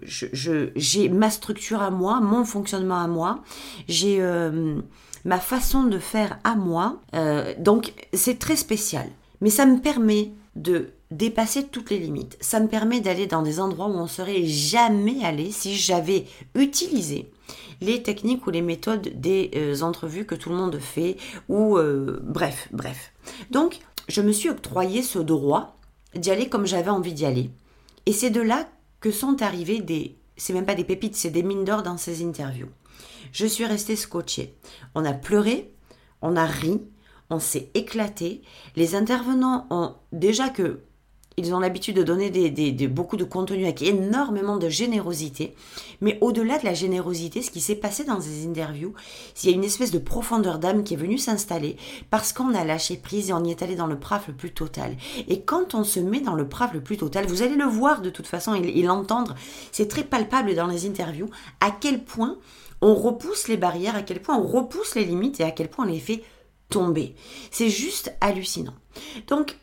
j'ai 0.76 1.08
ma 1.08 1.30
structure 1.30 1.82
à 1.82 1.90
moi, 1.90 2.20
mon 2.20 2.44
fonctionnement 2.44 3.00
à 3.00 3.06
moi, 3.06 3.42
j'ai 3.88 4.20
euh, 4.20 4.80
ma 5.24 5.38
façon 5.38 5.84
de 5.84 5.98
faire 5.98 6.38
à 6.44 6.54
moi. 6.54 7.00
Euh, 7.14 7.54
donc, 7.58 7.92
c'est 8.12 8.38
très 8.38 8.56
spécial. 8.56 9.06
Mais 9.40 9.50
ça 9.50 9.66
me 9.66 9.80
permet 9.80 10.30
de 10.56 10.90
dépasser 11.10 11.64
toutes 11.64 11.90
les 11.90 11.98
limites. 11.98 12.36
Ça 12.40 12.60
me 12.60 12.68
permet 12.68 13.00
d'aller 13.00 13.26
dans 13.26 13.42
des 13.42 13.60
endroits 13.60 13.86
où 13.86 13.94
on 13.94 14.06
serait 14.06 14.44
jamais 14.44 15.24
allé 15.24 15.50
si 15.50 15.74
j'avais 15.76 16.26
utilisé 16.54 17.30
les 17.80 18.02
techniques 18.02 18.46
ou 18.46 18.50
les 18.50 18.62
méthodes 18.62 19.08
des 19.14 19.82
entrevues 19.82 20.26
que 20.26 20.34
tout 20.34 20.50
le 20.50 20.56
monde 20.56 20.78
fait 20.78 21.16
ou 21.48 21.78
bref, 22.22 22.68
bref. 22.72 23.12
Donc 23.50 23.80
je 24.08 24.20
me 24.20 24.32
suis 24.32 24.48
octroyé 24.48 25.02
ce 25.02 25.18
droit 25.18 25.76
d'y 26.14 26.30
aller 26.30 26.48
comme 26.48 26.66
j'avais 26.66 26.90
envie 26.90 27.12
d'y 27.12 27.26
aller. 27.26 27.50
Et 28.06 28.12
c'est 28.12 28.30
de 28.30 28.40
là 28.40 28.68
que 29.00 29.10
sont 29.10 29.42
arrivées 29.42 29.80
des, 29.80 30.16
c'est 30.36 30.52
même 30.52 30.66
pas 30.66 30.74
des 30.74 30.84
pépites, 30.84 31.16
c'est 31.16 31.30
des 31.30 31.42
mines 31.42 31.64
d'or 31.64 31.82
dans 31.82 31.96
ces 31.96 32.24
interviews. 32.24 32.68
Je 33.32 33.46
suis 33.46 33.64
restée 33.64 33.96
scotchée. 33.96 34.54
On 34.94 35.04
a 35.04 35.12
pleuré, 35.12 35.72
on 36.22 36.36
a 36.36 36.46
ri, 36.46 36.80
on 37.30 37.38
s'est 37.38 37.70
éclaté. 37.74 38.42
Les 38.76 38.94
intervenants 38.94 39.66
ont 39.70 39.94
déjà 40.12 40.48
que 40.48 40.80
ils 41.40 41.54
ont 41.54 41.60
l'habitude 41.60 41.96
de 41.96 42.02
donner 42.02 42.30
beaucoup 42.88 43.16
de 43.16 43.24
contenu 43.24 43.64
avec 43.64 43.82
énormément 43.82 44.56
de 44.56 44.68
générosité. 44.68 45.54
Mais 46.00 46.18
au-delà 46.20 46.58
de 46.58 46.64
la 46.64 46.74
générosité, 46.74 47.42
ce 47.42 47.50
qui 47.50 47.60
s'est 47.60 47.74
passé 47.74 48.04
dans 48.04 48.20
ces 48.20 48.46
interviews, 48.46 48.94
il 49.42 49.50
y 49.50 49.52
a 49.52 49.56
une 49.56 49.64
espèce 49.64 49.90
de 49.90 49.98
profondeur 49.98 50.58
d'âme 50.58 50.84
qui 50.84 50.94
est 50.94 50.96
venue 50.96 51.18
s'installer 51.18 51.76
parce 52.10 52.32
qu'on 52.32 52.54
a 52.54 52.64
lâché 52.64 52.96
prise 52.96 53.30
et 53.30 53.32
on 53.32 53.44
y 53.44 53.50
est 53.50 53.62
allé 53.62 53.74
dans 53.74 53.86
le 53.86 53.98
praf 53.98 54.28
le 54.28 54.34
plus 54.34 54.52
total. 54.52 54.96
Et 55.28 55.42
quand 55.42 55.74
on 55.74 55.84
se 55.84 56.00
met 56.00 56.20
dans 56.20 56.34
le 56.34 56.48
praf 56.48 56.72
le 56.72 56.82
plus 56.82 56.96
total, 56.96 57.26
vous 57.26 57.42
allez 57.42 57.56
le 57.56 57.64
voir 57.64 58.02
de 58.02 58.10
toute 58.10 58.26
façon 58.26 58.54
et 58.54 58.82
l'entendre, 58.82 59.34
c'est 59.72 59.88
très 59.88 60.04
palpable 60.04 60.54
dans 60.54 60.66
les 60.66 60.86
interviews 60.86 61.28
à 61.60 61.70
quel 61.70 62.04
point 62.04 62.36
on 62.80 62.94
repousse 62.94 63.48
les 63.48 63.56
barrières, 63.56 63.96
à 63.96 64.02
quel 64.02 64.22
point 64.22 64.36
on 64.38 64.46
repousse 64.46 64.94
les 64.94 65.04
limites 65.04 65.40
et 65.40 65.44
à 65.44 65.50
quel 65.50 65.68
point 65.68 65.84
on 65.84 65.88
les 65.88 66.00
fait 66.00 66.22
tomber. 66.70 67.14
C'est 67.50 67.68
juste 67.68 68.14
hallucinant. 68.20 68.74
Donc, 69.26 69.56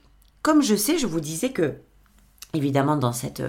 comme 0.47 0.63
je 0.63 0.77
sais, 0.77 0.97
je 0.97 1.07
vous 1.07 1.19
disais 1.19 1.51
que 1.51 1.73
Évidemment, 2.53 2.95
dans 2.95 3.11
cette, 3.11 3.41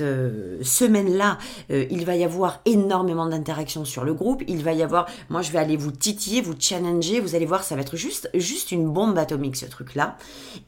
euh, 0.00 0.62
semaine-là, 0.62 1.38
euh, 1.72 1.86
il 1.90 2.04
va 2.04 2.14
y 2.14 2.22
avoir 2.22 2.60
énormément 2.64 3.26
d'interactions 3.26 3.84
sur 3.84 4.04
le 4.04 4.14
groupe. 4.14 4.44
Il 4.46 4.62
va 4.62 4.72
y 4.72 4.84
avoir, 4.84 5.06
moi, 5.28 5.42
je 5.42 5.50
vais 5.50 5.58
aller 5.58 5.76
vous 5.76 5.90
titiller, 5.90 6.42
vous 6.42 6.54
challenger. 6.56 7.18
Vous 7.18 7.34
allez 7.34 7.46
voir, 7.46 7.64
ça 7.64 7.74
va 7.74 7.80
être 7.80 7.96
juste, 7.96 8.30
juste 8.32 8.70
une 8.70 8.88
bombe 8.88 9.18
atomique, 9.18 9.56
ce 9.56 9.66
truc-là. 9.66 10.16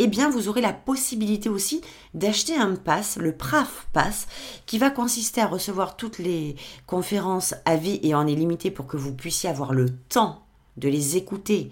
Eh 0.01 0.09
bien, 0.09 0.29
vous 0.29 0.49
aurez 0.49 0.61
la 0.61 0.73
possibilité 0.73 1.49
aussi 1.49 1.83
d'acheter 2.13 2.57
un 2.57 2.75
pass, 2.75 3.17
le 3.17 3.31
PRAF 3.31 3.87
Pass, 3.93 4.27
qui 4.67 4.79
va 4.79 4.91
consister 4.91 5.41
à 5.41 5.47
recevoir 5.47 5.97
toutes 5.97 6.19
les 6.19 6.57
conférences 6.89 7.55
à 7.65 7.77
vie 7.77 8.01
et 8.03 8.17
en 8.17 8.27
illimité 8.27 8.73
pour 8.73 8.89
que 8.89 8.97
vous 8.97 9.15
puissiez 9.15 9.49
avoir 9.49 9.73
le 9.73 9.91
temps 9.91 10.43
de 10.77 10.89
les 10.89 11.17
écouter, 11.17 11.71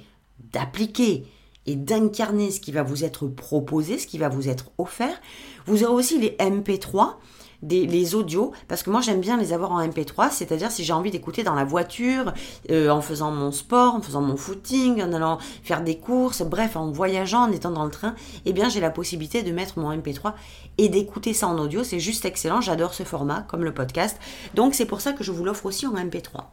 d'appliquer, 0.52 1.26
et 1.70 1.76
d'incarner 1.76 2.50
ce 2.50 2.60
qui 2.60 2.72
va 2.72 2.82
vous 2.82 3.04
être 3.04 3.28
proposé, 3.28 3.98
ce 3.98 4.06
qui 4.06 4.18
va 4.18 4.28
vous 4.28 4.48
être 4.48 4.72
offert. 4.76 5.20
Vous 5.66 5.84
aurez 5.84 5.94
aussi 5.94 6.18
les 6.18 6.30
MP3 6.30 7.14
des, 7.62 7.86
les 7.86 8.14
audios, 8.14 8.52
parce 8.68 8.82
que 8.82 8.90
moi 8.90 9.00
j'aime 9.00 9.20
bien 9.20 9.36
les 9.36 9.52
avoir 9.52 9.72
en 9.72 9.86
MP3, 9.86 10.30
c'est-à-dire 10.30 10.70
si 10.70 10.84
j'ai 10.84 10.92
envie 10.92 11.10
d'écouter 11.10 11.42
dans 11.42 11.54
la 11.54 11.64
voiture, 11.64 12.32
euh, 12.70 12.90
en 12.90 13.00
faisant 13.00 13.30
mon 13.30 13.52
sport, 13.52 13.94
en 13.94 14.00
faisant 14.00 14.22
mon 14.22 14.36
footing, 14.36 15.02
en 15.02 15.12
allant 15.12 15.38
faire 15.62 15.82
des 15.82 15.98
courses, 15.98 16.42
bref, 16.42 16.76
en 16.76 16.90
voyageant, 16.90 17.48
en 17.48 17.52
étant 17.52 17.70
dans 17.70 17.84
le 17.84 17.90
train, 17.90 18.14
eh 18.46 18.52
bien 18.52 18.68
j'ai 18.68 18.80
la 18.80 18.90
possibilité 18.90 19.42
de 19.42 19.52
mettre 19.52 19.78
mon 19.78 19.92
MP3 19.92 20.34
et 20.78 20.88
d'écouter 20.88 21.34
ça 21.34 21.48
en 21.48 21.58
audio, 21.58 21.84
c'est 21.84 22.00
juste 22.00 22.24
excellent, 22.24 22.60
j'adore 22.60 22.94
ce 22.94 23.02
format, 23.02 23.42
comme 23.42 23.64
le 23.64 23.74
podcast, 23.74 24.18
donc 24.54 24.74
c'est 24.74 24.86
pour 24.86 25.00
ça 25.00 25.12
que 25.12 25.24
je 25.24 25.32
vous 25.32 25.44
l'offre 25.44 25.66
aussi 25.66 25.86
en 25.86 25.94
MP3. 25.94 26.44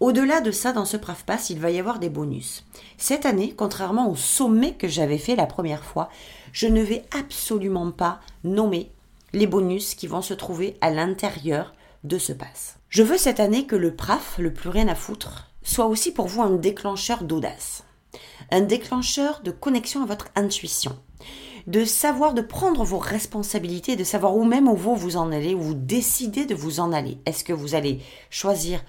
Au-delà 0.00 0.40
de 0.40 0.50
ça, 0.50 0.72
dans 0.72 0.86
ce 0.86 0.96
Pass, 0.96 1.50
il 1.50 1.58
va 1.58 1.70
y 1.70 1.78
avoir 1.78 1.98
des 1.98 2.08
bonus. 2.08 2.64
Cette 2.96 3.26
année, 3.26 3.52
contrairement 3.54 4.10
au 4.10 4.16
sommet 4.16 4.72
que 4.72 4.88
j'avais 4.88 5.18
fait 5.18 5.36
la 5.36 5.44
première 5.44 5.84
fois, 5.84 6.08
je 6.52 6.66
ne 6.66 6.82
vais 6.82 7.04
absolument 7.16 7.90
pas 7.90 8.20
nommer 8.42 8.90
les 9.32 9.46
bonus 9.46 9.94
qui 9.94 10.06
vont 10.06 10.22
se 10.22 10.34
trouver 10.34 10.76
à 10.80 10.90
l'intérieur 10.90 11.74
de 12.04 12.18
ce 12.18 12.32
pass. 12.32 12.78
Je 12.88 13.02
veux 13.02 13.18
cette 13.18 13.40
année 13.40 13.66
que 13.66 13.76
le 13.76 13.94
PRAF, 13.94 14.38
le 14.38 14.52
plus 14.52 14.68
rien 14.68 14.88
à 14.88 14.94
foutre, 14.94 15.50
soit 15.62 15.86
aussi 15.86 16.12
pour 16.12 16.26
vous 16.26 16.42
un 16.42 16.50
déclencheur 16.50 17.22
d'audace, 17.22 17.84
un 18.50 18.62
déclencheur 18.62 19.40
de 19.42 19.50
connexion 19.50 20.02
à 20.02 20.06
votre 20.06 20.28
intuition, 20.34 20.98
de 21.66 21.84
savoir 21.84 22.34
de 22.34 22.40
prendre 22.40 22.84
vos 22.84 22.98
responsabilités, 22.98 23.96
de 23.96 24.04
savoir 24.04 24.36
où 24.36 24.44
même 24.44 24.72
vous 24.72 24.96
vous 24.96 25.16
en 25.16 25.30
allez, 25.30 25.54
où 25.54 25.60
vous 25.60 25.74
décidez 25.74 26.46
de 26.46 26.54
vous 26.54 26.80
en 26.80 26.92
aller. 26.92 27.18
Est-ce 27.26 27.44
que 27.44 27.52
vous 27.52 27.74
allez 27.74 28.00
choisir 28.30 28.82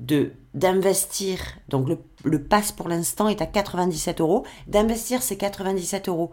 de 0.00 0.32
d'investir, 0.54 1.40
donc 1.68 1.88
le, 1.88 1.98
le 2.24 2.42
pass 2.44 2.70
pour 2.70 2.88
l'instant 2.88 3.28
est 3.28 3.42
à 3.42 3.46
97 3.46 4.20
euros, 4.20 4.44
d'investir 4.66 5.22
ces 5.22 5.36
97 5.36 6.08
euros 6.08 6.30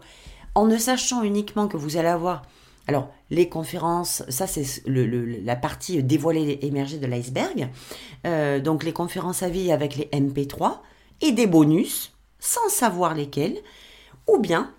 en 0.54 0.66
ne 0.66 0.78
sachant 0.78 1.22
uniquement 1.22 1.66
que 1.68 1.76
vous 1.76 1.96
allez 1.96 2.08
avoir 2.08 2.42
alors, 2.88 3.08
les 3.30 3.48
conférences, 3.48 4.22
ça 4.28 4.46
c'est 4.46 4.64
la 4.86 5.56
partie 5.56 6.02
dévoilée 6.02 6.58
émergée 6.62 6.98
de 6.98 7.06
l'iceberg. 7.06 7.68
Euh, 8.26 8.60
donc, 8.60 8.84
les 8.84 8.92
conférences 8.92 9.42
à 9.42 9.48
vie 9.48 9.72
avec 9.72 9.96
les 9.96 10.06
MP3 10.06 10.78
et 11.20 11.32
des 11.32 11.46
bonus, 11.46 12.12
sans 12.38 12.68
savoir 12.68 13.14
lesquels. 13.14 13.58
Ou 14.28 14.38
bien, 14.38 14.72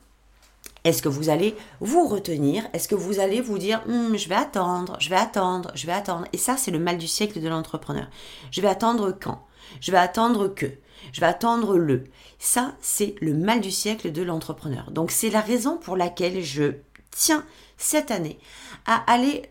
est-ce 0.84 1.01
que 1.01 1.10
vous 1.10 1.30
allez 1.30 1.56
vous 1.82 2.08
retenir? 2.08 2.68
Est-ce 2.74 2.88
que 2.88 2.96
vous 2.96 3.20
allez 3.20 3.42
vous 3.42 3.58
dire 3.58 3.82
hum, 3.88 4.18
je 4.18 4.30
vais 4.30 4.36
attendre, 4.36 4.96
je 5.00 5.10
vais 5.10 5.16
attendre, 5.16 5.72
je 5.75 5.86
vais 5.86 5.94
attendre 5.94 6.25
Et 6.34 6.38
ça, 6.38 6.56
c'est 6.58 6.72
le 6.72 6.80
mal 6.80 6.98
du 6.98 7.08
siècle 7.08 7.42
de 7.42 7.50
l'entrepreneur. 7.50 8.08
Je 8.51 8.62
vais 8.62 8.70
attendre 8.70 9.12
quand? 9.12 9.46
Je 9.82 9.92
vais 9.92 9.98
attendre 9.98 10.48
que? 10.48 10.68
Je 11.12 11.20
vais 11.20 11.27
attendre 11.27 11.77
le? 11.77 12.06
Ça, 12.39 12.75
c'est 12.82 13.16
le 13.22 13.34
mal 13.34 13.62
du 13.62 13.72
siècle 13.72 14.12
de 14.12 14.22
l'entrepreneur. 14.22 14.92
Donc, 14.92 15.12
c'est 15.12 15.30
la 15.30 15.42
raison 15.42 15.77
pour 15.77 15.98
laquelle 15.98 16.42
je 16.42 16.75
tiens 17.12 17.44
cette 17.78 18.12
année 18.12 18.40
à 18.86 18.96
aller 19.12 19.44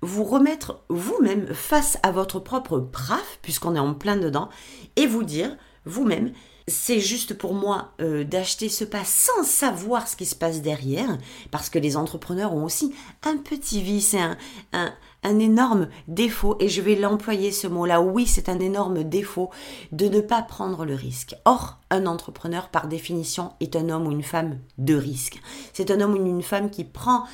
vous 0.00 0.24
remettre 0.24 0.84
vous-même 0.88 1.52
face 1.54 1.98
à 2.02 2.12
votre 2.12 2.38
propre 2.38 2.78
PRAF, 2.78 3.38
puisqu'on 3.42 3.74
est 3.74 3.80
en 3.80 3.94
plein 3.94 4.16
dedans, 4.16 4.50
et 4.96 5.06
vous 5.06 5.24
dire 5.24 5.56
vous-même, 5.86 6.32
c'est 6.66 7.00
juste 7.00 7.34
pour 7.34 7.54
moi 7.54 7.92
euh, 8.00 8.24
d'acheter 8.24 8.68
ce 8.68 8.84
pas 8.84 9.04
sans 9.04 9.44
savoir 9.44 10.08
ce 10.08 10.16
qui 10.16 10.26
se 10.26 10.34
passe 10.34 10.62
derrière, 10.62 11.18
parce 11.50 11.68
que 11.70 11.78
les 11.78 11.96
entrepreneurs 11.96 12.54
ont 12.54 12.64
aussi 12.64 12.94
un 13.22 13.36
petit 13.36 13.82
vice 13.82 14.14
et 14.14 14.20
un, 14.20 14.36
un 14.72 14.92
énorme 15.38 15.88
défaut, 16.08 16.56
et 16.60 16.68
je 16.68 16.82
vais 16.82 16.94
l'employer 16.94 17.50
ce 17.50 17.66
mot-là, 17.66 18.00
oui, 18.00 18.26
c'est 18.26 18.48
un 18.48 18.60
énorme 18.60 19.04
défaut 19.04 19.50
de 19.92 20.08
ne 20.08 20.20
pas 20.20 20.42
prendre 20.42 20.84
le 20.84 20.94
risque. 20.94 21.34
Or, 21.44 21.78
un 21.90 22.06
entrepreneur, 22.06 22.68
par 22.68 22.88
définition, 22.88 23.52
est 23.60 23.76
un 23.76 23.88
homme 23.88 24.06
ou 24.06 24.12
une 24.12 24.22
femme 24.22 24.58
de 24.78 24.94
risque. 24.94 25.40
C'est 25.72 25.90
un 25.90 26.00
homme 26.00 26.14
ou 26.14 26.26
une 26.26 26.42
femme 26.42 26.70
qui 26.70 26.84
prend, 26.84 27.24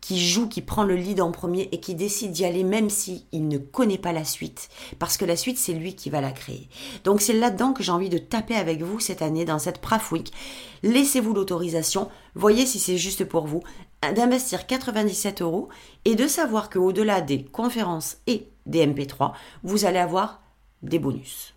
qui 0.00 0.20
joue, 0.20 0.48
qui 0.48 0.60
prend 0.60 0.84
le 0.84 0.96
lead 0.96 1.20
en 1.20 1.30
premier 1.30 1.68
et 1.72 1.80
qui 1.80 1.94
décide 1.94 2.32
d'y 2.32 2.44
aller 2.44 2.64
même 2.64 2.90
s'il 2.90 3.22
il 3.32 3.48
ne 3.48 3.58
connaît 3.58 3.98
pas 3.98 4.12
la 4.12 4.24
suite. 4.24 4.68
Parce 4.98 5.16
que 5.16 5.24
la 5.24 5.36
suite, 5.36 5.58
c'est 5.58 5.72
lui 5.72 5.94
qui 5.94 6.10
va 6.10 6.20
la 6.20 6.32
créer. 6.32 6.68
Donc 7.04 7.20
c'est 7.20 7.32
là-dedans 7.32 7.72
que 7.72 7.82
j'ai 7.82 7.92
envie 7.92 8.08
de 8.08 8.18
taper 8.18 8.56
avec 8.56 8.82
vous 8.82 9.00
cette 9.00 9.22
année, 9.22 9.44
dans 9.44 9.58
cette 9.58 9.80
Praf 9.80 10.12
Week. 10.12 10.32
Laissez-vous 10.82 11.34
l'autorisation, 11.34 12.08
voyez 12.34 12.66
si 12.66 12.78
c'est 12.78 12.98
juste 12.98 13.24
pour 13.24 13.46
vous, 13.46 13.62
d'investir 14.02 14.66
97 14.66 15.42
euros 15.42 15.68
et 16.04 16.14
de 16.14 16.26
savoir 16.26 16.70
qu'au-delà 16.70 17.20
des 17.20 17.44
conférences 17.44 18.18
et 18.26 18.48
des 18.66 18.86
MP3, 18.86 19.32
vous 19.62 19.84
allez 19.84 19.98
avoir 19.98 20.42
des 20.82 20.98
bonus. 20.98 21.54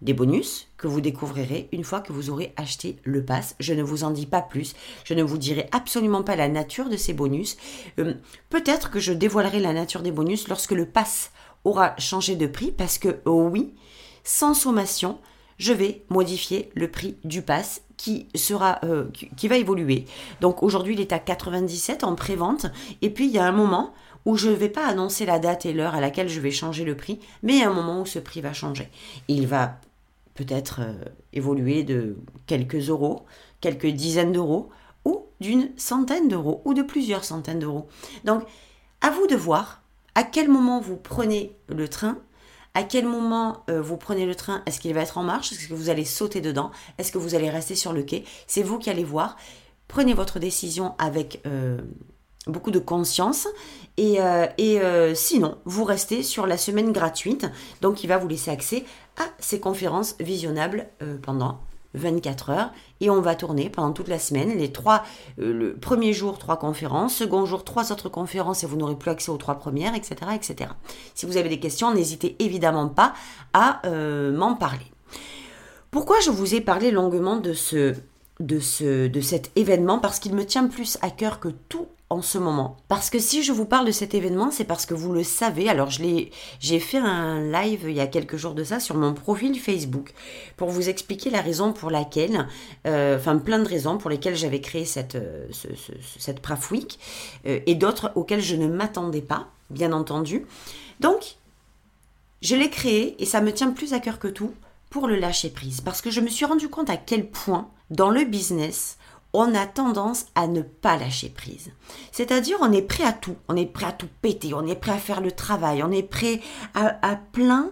Des 0.00 0.14
bonus 0.14 0.68
que 0.78 0.88
vous 0.88 1.02
découvrirez 1.02 1.68
une 1.72 1.84
fois 1.84 2.00
que 2.00 2.12
vous 2.12 2.30
aurez 2.30 2.54
acheté 2.56 2.96
le 3.04 3.22
pass. 3.22 3.54
Je 3.60 3.74
ne 3.74 3.82
vous 3.82 4.02
en 4.02 4.10
dis 4.10 4.24
pas 4.24 4.40
plus. 4.40 4.74
Je 5.04 5.12
ne 5.12 5.22
vous 5.22 5.36
dirai 5.36 5.68
absolument 5.72 6.22
pas 6.22 6.36
la 6.36 6.48
nature 6.48 6.88
de 6.88 6.96
ces 6.96 7.12
bonus. 7.12 7.58
Euh, 7.98 8.14
peut-être 8.48 8.90
que 8.90 8.98
je 8.98 9.12
dévoilerai 9.12 9.60
la 9.60 9.74
nature 9.74 10.02
des 10.02 10.10
bonus 10.10 10.48
lorsque 10.48 10.72
le 10.72 10.86
pass 10.86 11.32
aura 11.64 11.94
changé 11.98 12.34
de 12.34 12.46
prix 12.46 12.72
parce 12.72 12.96
que 12.96 13.20
oui, 13.26 13.74
sans 14.24 14.54
sommation, 14.54 15.18
je 15.60 15.74
vais 15.74 16.02
modifier 16.08 16.70
le 16.74 16.90
prix 16.90 17.18
du 17.22 17.42
pass 17.42 17.82
qui 17.98 18.26
sera 18.34 18.80
euh, 18.82 19.10
qui, 19.36 19.46
va 19.46 19.58
évoluer. 19.58 20.06
Donc 20.40 20.62
aujourd'hui, 20.62 20.94
il 20.94 21.00
est 21.00 21.12
à 21.12 21.18
97 21.18 22.02
en 22.02 22.14
pré-vente 22.14 22.66
et 23.02 23.10
puis 23.10 23.26
il 23.26 23.32
y 23.32 23.38
a 23.38 23.44
un 23.44 23.52
moment 23.52 23.92
où 24.24 24.36
je 24.36 24.48
ne 24.48 24.54
vais 24.54 24.70
pas 24.70 24.86
annoncer 24.86 25.26
la 25.26 25.38
date 25.38 25.66
et 25.66 25.74
l'heure 25.74 25.94
à 25.94 26.00
laquelle 26.00 26.30
je 26.30 26.40
vais 26.40 26.50
changer 26.50 26.84
le 26.84 26.96
prix, 26.96 27.20
mais 27.42 27.54
il 27.54 27.60
y 27.60 27.62
a 27.62 27.68
un 27.68 27.74
moment 27.74 28.00
où 28.00 28.06
ce 28.06 28.18
prix 28.18 28.40
va 28.40 28.54
changer. 28.54 28.88
Il 29.28 29.46
va 29.46 29.78
peut-être 30.34 30.80
euh, 30.80 30.94
évoluer 31.34 31.84
de 31.84 32.16
quelques 32.46 32.88
euros, 32.88 33.26
quelques 33.60 33.86
dizaines 33.86 34.32
d'euros 34.32 34.70
ou 35.04 35.26
d'une 35.40 35.68
centaine 35.76 36.28
d'euros 36.28 36.62
ou 36.64 36.72
de 36.72 36.82
plusieurs 36.82 37.24
centaines 37.24 37.58
d'euros. 37.58 37.86
Donc 38.24 38.44
à 39.02 39.10
vous 39.10 39.26
de 39.26 39.36
voir 39.36 39.82
à 40.14 40.22
quel 40.22 40.48
moment 40.48 40.80
vous 40.80 40.96
prenez 40.96 41.54
le 41.68 41.86
train 41.86 42.18
à 42.74 42.82
quel 42.82 43.06
moment 43.06 43.64
euh, 43.68 43.80
vous 43.80 43.96
prenez 43.96 44.26
le 44.26 44.34
train? 44.34 44.62
Est-ce 44.66 44.80
qu'il 44.80 44.94
va 44.94 45.02
être 45.02 45.18
en 45.18 45.22
marche? 45.22 45.52
Est-ce 45.52 45.68
que 45.68 45.74
vous 45.74 45.88
allez 45.88 46.04
sauter 46.04 46.40
dedans? 46.40 46.70
Est-ce 46.98 47.12
que 47.12 47.18
vous 47.18 47.34
allez 47.34 47.50
rester 47.50 47.74
sur 47.74 47.92
le 47.92 48.02
quai? 48.02 48.24
C'est 48.46 48.62
vous 48.62 48.78
qui 48.78 48.90
allez 48.90 49.04
voir. 49.04 49.36
Prenez 49.88 50.14
votre 50.14 50.38
décision 50.38 50.94
avec 50.98 51.40
euh, 51.46 51.80
beaucoup 52.46 52.70
de 52.70 52.78
conscience. 52.78 53.48
Et, 53.96 54.20
euh, 54.20 54.46
et 54.56 54.80
sinon, 55.14 55.58
vous 55.64 55.84
restez 55.84 56.22
sur 56.22 56.46
la 56.46 56.56
semaine 56.56 56.92
gratuite. 56.92 57.46
Donc, 57.80 58.04
il 58.04 58.06
va 58.06 58.18
vous 58.18 58.28
laisser 58.28 58.50
accès 58.50 58.84
à 59.18 59.24
ces 59.40 59.60
conférences 59.60 60.14
visionnables 60.20 60.88
pendant 61.22 61.60
24 61.94 62.50
heures 62.50 62.72
et 63.00 63.10
on 63.10 63.20
va 63.20 63.34
tourner 63.34 63.70
pendant 63.70 63.92
toute 63.92 64.08
la 64.08 64.18
semaine 64.18 64.56
les 64.56 64.72
trois 64.72 65.04
euh, 65.40 65.52
le 65.52 65.74
premier 65.74 66.12
jour 66.12 66.38
trois 66.38 66.56
conférences 66.56 67.14
second 67.14 67.44
jour 67.46 67.64
trois 67.64 67.92
autres 67.92 68.08
conférences 68.08 68.62
et 68.64 68.66
vous 68.66 68.76
n'aurez 68.76 68.96
plus 68.96 69.10
accès 69.10 69.30
aux 69.30 69.36
trois 69.36 69.56
premières 69.56 69.94
etc 69.94 70.32
etc 70.34 70.70
si 71.14 71.26
vous 71.26 71.36
avez 71.36 71.48
des 71.48 71.60
questions 71.60 71.92
n'hésitez 71.92 72.36
évidemment 72.38 72.88
pas 72.88 73.14
à 73.52 73.80
euh, 73.86 74.32
m'en 74.32 74.54
parler. 74.54 74.86
Pourquoi 75.90 76.20
je 76.20 76.30
vous 76.30 76.54
ai 76.54 76.60
parlé 76.60 76.90
longuement 76.90 77.36
de 77.36 77.52
ce 77.52 77.94
de, 78.40 78.58
ce, 78.58 79.06
de 79.06 79.20
cet 79.20 79.52
événement 79.56 79.98
parce 79.98 80.18
qu'il 80.18 80.34
me 80.34 80.44
tient 80.44 80.66
plus 80.66 80.98
à 81.02 81.10
cœur 81.10 81.38
que 81.38 81.48
tout 81.68 81.86
en 82.10 82.22
ce 82.22 82.38
moment. 82.38 82.76
Parce 82.88 83.08
que 83.08 83.20
si 83.20 83.44
je 83.44 83.52
vous 83.52 83.64
parle 83.64 83.86
de 83.86 83.92
cet 83.92 84.14
événement, 84.14 84.50
c'est 84.50 84.64
parce 84.64 84.84
que 84.84 84.94
vous 84.94 85.12
le 85.12 85.22
savez. 85.22 85.68
Alors, 85.68 85.90
je 85.90 86.02
l'ai, 86.02 86.32
j'ai 86.58 86.80
fait 86.80 86.98
un 86.98 87.40
live 87.52 87.84
il 87.88 87.94
y 87.94 88.00
a 88.00 88.08
quelques 88.08 88.36
jours 88.36 88.54
de 88.54 88.64
ça 88.64 88.80
sur 88.80 88.96
mon 88.96 89.14
profil 89.14 89.58
Facebook 89.58 90.12
pour 90.56 90.70
vous 90.70 90.88
expliquer 90.88 91.30
la 91.30 91.40
raison 91.40 91.72
pour 91.72 91.88
laquelle, 91.88 92.48
euh, 92.88 93.16
enfin 93.16 93.38
plein 93.38 93.60
de 93.60 93.68
raisons 93.68 93.96
pour 93.96 94.10
lesquelles 94.10 94.34
j'avais 94.34 94.60
créé 94.60 94.84
cette, 94.84 95.14
euh, 95.14 95.46
Praf 96.42 96.72
Week 96.72 96.98
euh, 97.46 97.60
et 97.66 97.76
d'autres 97.76 98.10
auxquelles 98.16 98.42
je 98.42 98.56
ne 98.56 98.66
m'attendais 98.66 99.22
pas, 99.22 99.46
bien 99.70 99.92
entendu. 99.92 100.46
Donc, 100.98 101.36
je 102.42 102.56
l'ai 102.56 102.70
créé 102.70 103.22
et 103.22 103.24
ça 103.24 103.40
me 103.40 103.52
tient 103.52 103.70
plus 103.70 103.92
à 103.92 104.00
cœur 104.00 104.18
que 104.18 104.28
tout 104.28 104.52
pour 104.90 105.06
le 105.06 105.16
lâcher 105.16 105.50
prise 105.50 105.80
parce 105.80 106.02
que 106.02 106.10
je 106.10 106.20
me 106.20 106.28
suis 106.28 106.44
rendu 106.44 106.68
compte 106.68 106.90
à 106.90 106.96
quel 106.96 107.30
point 107.30 107.70
dans 107.90 108.10
le 108.10 108.24
business, 108.24 108.98
on 109.32 109.54
a 109.54 109.66
tendance 109.66 110.26
à 110.34 110.46
ne 110.46 110.62
pas 110.62 110.96
lâcher 110.96 111.28
prise. 111.28 111.70
C'est-à-dire, 112.12 112.58
on 112.60 112.72
est 112.72 112.82
prêt 112.82 113.04
à 113.04 113.12
tout. 113.12 113.36
On 113.48 113.56
est 113.56 113.66
prêt 113.66 113.86
à 113.86 113.92
tout 113.92 114.08
péter. 114.22 114.54
On 114.54 114.66
est 114.66 114.74
prêt 114.74 114.92
à 114.92 114.98
faire 114.98 115.20
le 115.20 115.32
travail. 115.32 115.82
On 115.82 115.92
est 115.92 116.02
prêt 116.02 116.40
à, 116.74 117.16
plein, 117.32 117.70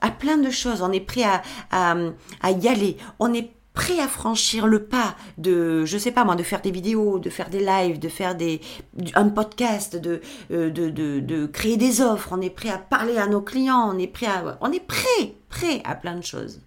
à 0.00 0.10
plein 0.10 0.38
de 0.38 0.50
choses. 0.50 0.82
On 0.82 0.92
est 0.92 1.00
prêt 1.00 1.24
à, 1.24 1.42
à, 1.70 2.50
y 2.50 2.68
aller. 2.68 2.96
On 3.18 3.32
est 3.34 3.50
prêt 3.76 4.00
à 4.00 4.08
franchir 4.08 4.66
le 4.66 4.84
pas 4.84 5.14
de, 5.38 5.84
je 5.84 5.98
sais 5.98 6.10
pas 6.10 6.24
moi, 6.24 6.34
de 6.34 6.42
faire 6.42 6.62
des 6.62 6.72
vidéos, 6.72 7.20
de 7.20 7.30
faire 7.30 7.50
des 7.50 7.60
lives, 7.60 8.00
de 8.00 8.08
faire 8.08 8.34
des, 8.34 8.60
un 9.14 9.28
podcast, 9.28 9.94
de, 9.94 10.20
euh, 10.50 10.70
de 10.70 11.46
créer 11.46 11.76
des 11.76 12.00
offres. 12.00 12.30
On 12.32 12.40
est 12.40 12.50
prêt 12.50 12.70
à 12.70 12.78
parler 12.78 13.18
à 13.18 13.28
nos 13.28 13.42
clients. 13.42 13.92
On 13.94 13.98
est 13.98 14.08
prêt 14.08 14.26
à, 14.26 14.58
on 14.62 14.72
est 14.72 14.84
prêt, 14.84 15.34
prêt 15.48 15.82
à 15.84 15.94
plein 15.94 16.16
de 16.16 16.24
choses. 16.24 16.60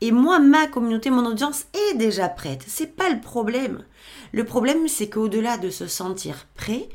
Et 0.00 0.10
moi, 0.10 0.38
ma 0.38 0.66
communauté, 0.66 1.10
mon 1.10 1.24
audience 1.24 1.66
est 1.74 1.96
déjà 1.96 2.28
prête. 2.28 2.64
C'est 2.66 2.96
pas 2.96 3.10
le 3.10 3.20
problème. 3.20 3.84
Le 4.32 4.44
problème, 4.44 4.88
c'est 4.88 5.08
qu'au-delà 5.08 5.58
de 5.58 5.70
se 5.70 5.86
sentir 5.86 6.46
prêt, 6.54 6.88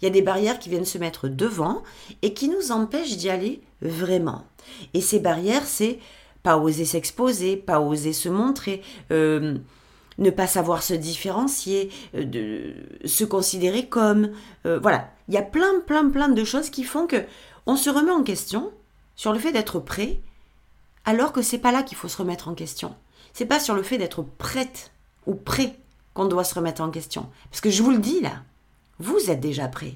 il 0.00 0.04
y 0.04 0.08
a 0.08 0.10
des 0.10 0.22
barrières 0.22 0.58
qui 0.58 0.68
viennent 0.68 0.84
se 0.84 0.98
mettre 0.98 1.28
devant 1.28 1.82
et 2.22 2.34
qui 2.34 2.48
nous 2.48 2.72
empêchent 2.72 3.16
d'y 3.16 3.30
aller 3.30 3.62
vraiment. 3.82 4.44
Et 4.94 5.00
ces 5.00 5.18
barrières, 5.18 5.66
c'est 5.66 5.98
pas 6.42 6.58
oser 6.58 6.84
s'exposer, 6.84 7.56
pas 7.56 7.80
oser 7.80 8.12
se 8.12 8.28
montrer, 8.28 8.82
euh, 9.10 9.58
ne 10.18 10.30
pas 10.30 10.46
savoir 10.46 10.82
se 10.82 10.94
différencier, 10.94 11.90
euh, 12.14 12.74
se 13.04 13.24
considérer 13.24 13.88
comme. 13.88 14.30
Euh, 14.66 14.78
voilà, 14.78 15.10
il 15.28 15.34
y 15.34 15.38
a 15.38 15.42
plein, 15.42 15.80
plein, 15.86 16.08
plein 16.10 16.28
de 16.28 16.44
choses 16.44 16.70
qui 16.70 16.84
font 16.84 17.06
que 17.06 17.24
on 17.66 17.76
se 17.76 17.90
remet 17.90 18.10
en 18.10 18.22
question 18.22 18.72
sur 19.16 19.32
le 19.32 19.38
fait 19.38 19.52
d'être 19.52 19.80
prêt 19.80 20.20
alors 21.04 21.32
que 21.32 21.42
c'est 21.42 21.58
pas 21.58 21.72
là 21.72 21.82
qu'il 21.82 21.96
faut 21.96 22.08
se 22.08 22.18
remettre 22.18 22.48
en 22.48 22.54
question. 22.54 22.94
C'est 23.32 23.46
pas 23.46 23.60
sur 23.60 23.74
le 23.74 23.82
fait 23.82 23.98
d'être 23.98 24.22
prête 24.22 24.92
ou 25.26 25.34
prêt 25.34 25.76
qu'on 26.14 26.26
doit 26.26 26.44
se 26.44 26.54
remettre 26.54 26.82
en 26.82 26.90
question. 26.90 27.30
Parce 27.50 27.60
que 27.60 27.70
je 27.70 27.82
vous 27.82 27.90
le 27.90 27.98
dis 27.98 28.20
là, 28.20 28.42
vous 28.98 29.30
êtes 29.30 29.40
déjà 29.40 29.68
prêt. 29.68 29.94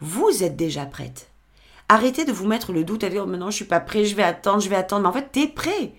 Vous 0.00 0.44
êtes 0.44 0.56
déjà 0.56 0.86
prête. 0.86 1.30
Arrêtez 1.88 2.24
de 2.24 2.32
vous 2.32 2.46
mettre 2.46 2.72
le 2.72 2.84
doute 2.84 3.04
à 3.04 3.08
dire 3.08 3.24
oh, 3.26 3.30
non, 3.30 3.50
je 3.50 3.56
suis 3.56 3.64
pas 3.64 3.80
prêt, 3.80 4.04
je 4.04 4.16
vais 4.16 4.22
attendre, 4.22 4.60
je 4.60 4.68
vais 4.68 4.76
attendre. 4.76 5.02
Mais 5.02 5.08
en 5.08 5.12
fait, 5.12 5.30
t'es 5.30 5.46
prêt. 5.46 5.92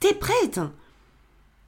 T'es 0.00 0.14
prête. 0.14 0.60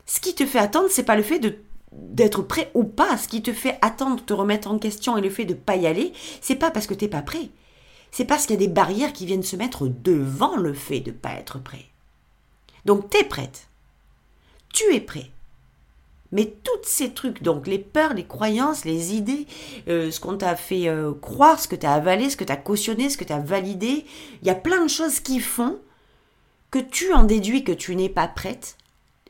Ce 0.06 0.20
qui 0.20 0.34
te 0.34 0.46
fait 0.46 0.58
attendre, 0.58 0.88
c'est 0.90 1.04
pas 1.04 1.16
le 1.16 1.22
fait 1.22 1.38
de 1.38 1.56
d'être 1.92 2.42
prêt 2.42 2.70
ou 2.74 2.84
pas. 2.84 3.16
Ce 3.16 3.26
qui 3.26 3.42
te 3.42 3.52
fait 3.52 3.76
attendre, 3.82 4.24
te 4.24 4.32
remettre 4.32 4.70
en 4.70 4.78
question 4.78 5.16
et 5.16 5.20
le 5.20 5.30
fait 5.30 5.44
de 5.44 5.54
pas 5.54 5.76
y 5.76 5.86
aller, 5.86 6.12
c'est 6.40 6.54
pas 6.54 6.70
parce 6.70 6.86
que 6.86 6.94
t'es 6.94 7.08
pas 7.08 7.22
prêt 7.22 7.50
c'est 8.10 8.24
parce 8.24 8.46
qu'il 8.46 8.54
y 8.54 8.62
a 8.62 8.66
des 8.66 8.72
barrières 8.72 9.12
qui 9.12 9.26
viennent 9.26 9.42
se 9.42 9.56
mettre 9.56 9.86
devant 9.86 10.56
le 10.56 10.74
fait 10.74 11.00
de 11.00 11.12
pas 11.12 11.34
être 11.34 11.58
prêt. 11.58 11.86
Donc 12.84 13.10
tu 13.10 13.18
es 13.18 13.24
prête. 13.24 13.68
Tu 14.72 14.94
es 14.94 15.00
prêt. 15.00 15.30
Mais 16.32 16.54
tous 16.62 16.84
ces 16.84 17.12
trucs, 17.12 17.42
donc 17.42 17.66
les 17.66 17.78
peurs, 17.78 18.14
les 18.14 18.26
croyances, 18.26 18.84
les 18.84 19.14
idées, 19.14 19.46
euh, 19.88 20.10
ce 20.10 20.20
qu'on 20.20 20.36
t'a 20.36 20.56
fait 20.56 20.88
euh, 20.88 21.12
croire, 21.12 21.58
ce 21.58 21.66
que 21.66 21.76
tu 21.76 21.86
as 21.86 21.92
avalé, 21.92 22.30
ce 22.30 22.36
que 22.36 22.44
tu 22.44 22.52
as 22.52 22.56
cautionné, 22.56 23.10
ce 23.10 23.16
que 23.16 23.24
tu 23.24 23.32
as 23.32 23.40
validé, 23.40 24.04
il 24.42 24.46
y 24.46 24.50
a 24.50 24.54
plein 24.54 24.84
de 24.84 24.90
choses 24.90 25.20
qui 25.20 25.40
font 25.40 25.78
que 26.70 26.78
tu 26.78 27.12
en 27.12 27.24
déduis 27.24 27.64
que 27.64 27.72
tu 27.72 27.96
n'es 27.96 28.08
pas 28.08 28.28
prête 28.28 28.76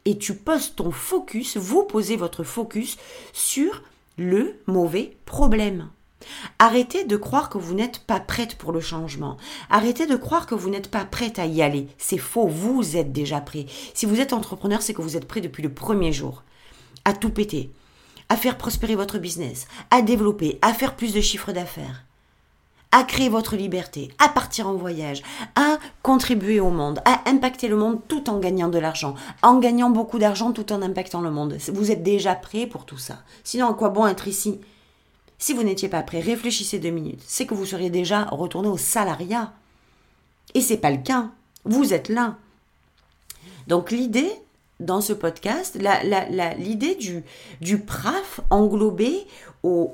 et 0.04 0.18
tu 0.18 0.34
poses 0.34 0.74
ton 0.74 0.90
focus, 0.90 1.56
vous 1.56 1.84
posez 1.84 2.16
votre 2.16 2.44
focus 2.44 2.96
sur 3.32 3.82
le 4.18 4.56
mauvais 4.66 5.16
problème. 5.24 5.88
Arrêtez 6.58 7.04
de 7.04 7.16
croire 7.16 7.48
que 7.48 7.56
vous 7.56 7.74
n'êtes 7.74 8.00
pas 8.00 8.20
prête 8.20 8.56
pour 8.56 8.72
le 8.72 8.80
changement. 8.80 9.38
Arrêtez 9.70 10.06
de 10.06 10.16
croire 10.16 10.46
que 10.46 10.54
vous 10.54 10.68
n'êtes 10.68 10.90
pas 10.90 11.06
prête 11.06 11.38
à 11.38 11.46
y 11.46 11.62
aller. 11.62 11.88
C'est 11.96 12.18
faux, 12.18 12.46
vous 12.46 12.96
êtes 12.96 13.12
déjà 13.12 13.40
prêt. 13.40 13.64
Si 13.94 14.04
vous 14.04 14.20
êtes 14.20 14.34
entrepreneur, 14.34 14.82
c'est 14.82 14.92
que 14.92 15.02
vous 15.02 15.16
êtes 15.16 15.26
prêt 15.26 15.40
depuis 15.40 15.62
le 15.62 15.72
premier 15.72 16.12
jour. 16.12 16.42
À 17.10 17.12
tout 17.12 17.30
péter, 17.30 17.72
à 18.28 18.36
faire 18.36 18.56
prospérer 18.56 18.94
votre 18.94 19.18
business, 19.18 19.66
à 19.90 20.00
développer, 20.00 20.60
à 20.62 20.72
faire 20.72 20.94
plus 20.94 21.12
de 21.12 21.20
chiffres 21.20 21.50
d'affaires, 21.50 22.04
à 22.92 23.02
créer 23.02 23.28
votre 23.28 23.56
liberté, 23.56 24.12
à 24.20 24.28
partir 24.28 24.68
en 24.68 24.74
voyage, 24.74 25.20
à 25.56 25.78
contribuer 26.04 26.60
au 26.60 26.70
monde, 26.70 27.00
à 27.04 27.28
impacter 27.28 27.66
le 27.66 27.74
monde 27.74 27.98
tout 28.06 28.30
en 28.30 28.38
gagnant 28.38 28.68
de 28.68 28.78
l'argent, 28.78 29.16
en 29.42 29.58
gagnant 29.58 29.90
beaucoup 29.90 30.20
d'argent 30.20 30.52
tout 30.52 30.72
en 30.72 30.82
impactant 30.82 31.20
le 31.20 31.32
monde. 31.32 31.58
Vous 31.72 31.90
êtes 31.90 32.04
déjà 32.04 32.36
prêt 32.36 32.68
pour 32.68 32.86
tout 32.86 32.96
ça. 32.96 33.24
Sinon, 33.42 33.68
à 33.68 33.74
quoi 33.74 33.88
bon 33.88 34.06
être 34.06 34.28
ici? 34.28 34.60
Si 35.36 35.52
vous 35.52 35.64
n'étiez 35.64 35.88
pas 35.88 36.04
prêt, 36.04 36.20
réfléchissez 36.20 36.78
deux 36.78 36.90
minutes. 36.90 37.24
C'est 37.26 37.44
que 37.44 37.54
vous 37.54 37.66
seriez 37.66 37.90
déjà 37.90 38.26
retourné 38.26 38.68
au 38.68 38.78
salariat. 38.78 39.52
Et 40.54 40.60
c'est 40.60 40.76
pas 40.76 40.92
le 40.92 41.02
cas. 41.02 41.30
Vous 41.64 41.92
êtes 41.92 42.08
là. 42.08 42.36
Donc 43.66 43.90
l'idée 43.90 44.30
dans 44.80 45.00
ce 45.00 45.12
podcast, 45.12 45.78
l'idée 46.58 46.96
du, 47.60 47.78
PRAF 47.78 48.40
englobé 48.50 49.26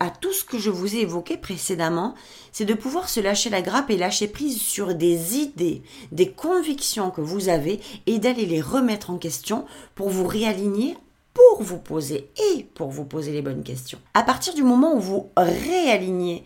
à 0.00 0.10
tout 0.10 0.32
ce 0.32 0.44
que 0.44 0.58
je 0.58 0.70
vous 0.70 0.94
ai 0.94 1.00
évoqué 1.00 1.36
précédemment, 1.36 2.14
c'est 2.52 2.64
de 2.64 2.74
pouvoir 2.74 3.08
se 3.08 3.20
lâcher 3.20 3.50
la 3.50 3.62
grappe 3.62 3.90
et 3.90 3.96
lâcher 3.96 4.28
prise 4.28 4.60
sur 4.60 4.94
des 4.94 5.36
idées, 5.36 5.82
des 6.12 6.30
convictions 6.30 7.10
que 7.10 7.20
vous 7.20 7.48
avez 7.48 7.80
et 8.06 8.18
d'aller 8.18 8.46
les 8.46 8.60
remettre 8.60 9.10
en 9.10 9.18
question 9.18 9.66
pour 9.94 10.08
vous 10.08 10.26
réaligner 10.26 10.96
pour 11.34 11.62
vous 11.62 11.78
poser 11.78 12.30
et 12.54 12.64
pour 12.74 12.88
vous 12.88 13.04
poser 13.04 13.30
les 13.30 13.42
bonnes 13.42 13.62
questions. 13.62 13.98
À 14.14 14.22
partir 14.22 14.54
du 14.54 14.62
moment 14.62 14.94
où 14.94 15.00
vous 15.00 15.30
réalignez 15.36 16.44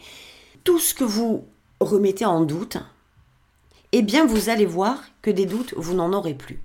tout 0.65 0.81
ce 0.81 0.95
que 0.95 1.05
vous 1.05 1.45
remettez 1.79 2.25
en 2.25 2.41
doute, 2.41 2.79
eh 3.93 4.03
bien 4.03 4.27
vous 4.27 4.49
allez 4.49 4.67
voir 4.67 5.01
que 5.23 5.31
des 5.31 5.47
doutes, 5.47 5.75
vous 5.77 5.95
n'en 5.95 6.13
aurez 6.13 6.35
plus. 6.35 6.61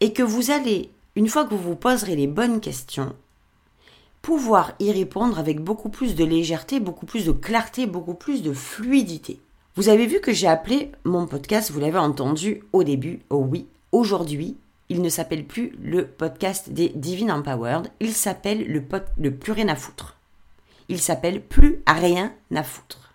Et 0.00 0.12
que 0.12 0.22
vous 0.22 0.50
allez, 0.50 0.90
une 1.16 1.28
fois 1.28 1.44
que 1.44 1.54
vous 1.54 1.70
vous 1.70 1.76
poserez 1.76 2.16
les 2.16 2.26
bonnes 2.26 2.60
questions, 2.60 3.14
pouvoir 4.22 4.72
y 4.78 4.92
répondre 4.92 5.38
avec 5.38 5.60
beaucoup 5.60 5.88
plus 5.88 6.14
de 6.14 6.24
légèreté, 6.24 6.80
beaucoup 6.80 7.06
plus 7.06 7.26
de 7.26 7.32
clarté, 7.32 7.86
beaucoup 7.86 8.14
plus 8.14 8.42
de 8.42 8.52
fluidité. 8.52 9.40
Vous 9.76 9.88
avez 9.88 10.06
vu 10.06 10.20
que 10.20 10.32
j'ai 10.32 10.48
appelé 10.48 10.92
mon 11.04 11.26
podcast, 11.26 11.70
vous 11.70 11.80
l'avez 11.80 11.98
entendu 11.98 12.62
au 12.72 12.84
début, 12.84 13.20
oh 13.30 13.46
oui, 13.48 13.66
aujourd'hui, 13.92 14.56
il 14.88 15.00
ne 15.00 15.08
s'appelle 15.08 15.46
plus 15.46 15.72
le 15.80 16.06
podcast 16.06 16.70
des 16.70 16.88
Divine 16.90 17.30
Empowered, 17.30 17.90
il 18.00 18.12
s'appelle 18.12 18.66
le, 18.66 18.82
le 19.16 19.34
plus 19.34 19.52
rien 19.52 19.68
à 19.68 19.76
foutre. 19.76 20.16
Il 20.88 21.00
s'appelle 21.00 21.40
plus 21.40 21.80
à 21.86 21.92
rien 21.92 22.34
à 22.54 22.64
foutre. 22.64 23.14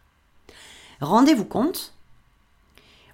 Rendez-vous 1.02 1.44
compte, 1.44 1.94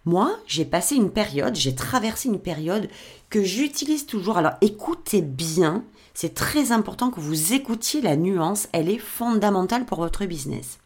moi, 0.05 0.37
j'ai 0.45 0.65
passé 0.65 0.95
une 0.95 1.11
période, 1.11 1.55
j'ai 1.55 1.73
traversé 1.73 2.29
une 2.29 2.39
période 2.39 2.87
que 3.31 3.43
j'utilise 3.43 4.05
toujours. 4.05 4.37
Alors 4.37 4.53
écoutez 4.61 5.23
bien, 5.23 5.83
c'est 6.13 6.35
très 6.35 6.71
important 6.71 7.09
que 7.09 7.19
vous 7.19 7.53
écoutiez 7.53 8.01
la 8.01 8.15
nuance, 8.15 8.67
elle 8.73 8.89
est 8.89 8.99
fondamentale 8.99 9.85
pour 9.85 9.97
votre 9.99 10.25
business. 10.25 10.77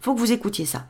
Il 0.00 0.04
faut 0.04 0.14
que 0.14 0.20
vous 0.20 0.32
écoutiez 0.32 0.66
ça. 0.66 0.86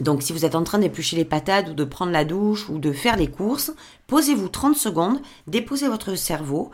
Donc 0.00 0.22
si 0.22 0.32
vous 0.32 0.46
êtes 0.46 0.54
en 0.54 0.64
train 0.64 0.78
d'éplucher 0.78 1.16
les 1.16 1.26
patates 1.26 1.68
ou 1.68 1.74
de 1.74 1.84
prendre 1.84 2.10
la 2.10 2.24
douche 2.24 2.70
ou 2.70 2.78
de 2.78 2.90
faire 2.90 3.16
les 3.16 3.30
courses, 3.30 3.72
posez-vous 4.06 4.48
30 4.48 4.74
secondes, 4.74 5.20
déposez 5.46 5.88
votre 5.88 6.14
cerveau, 6.14 6.70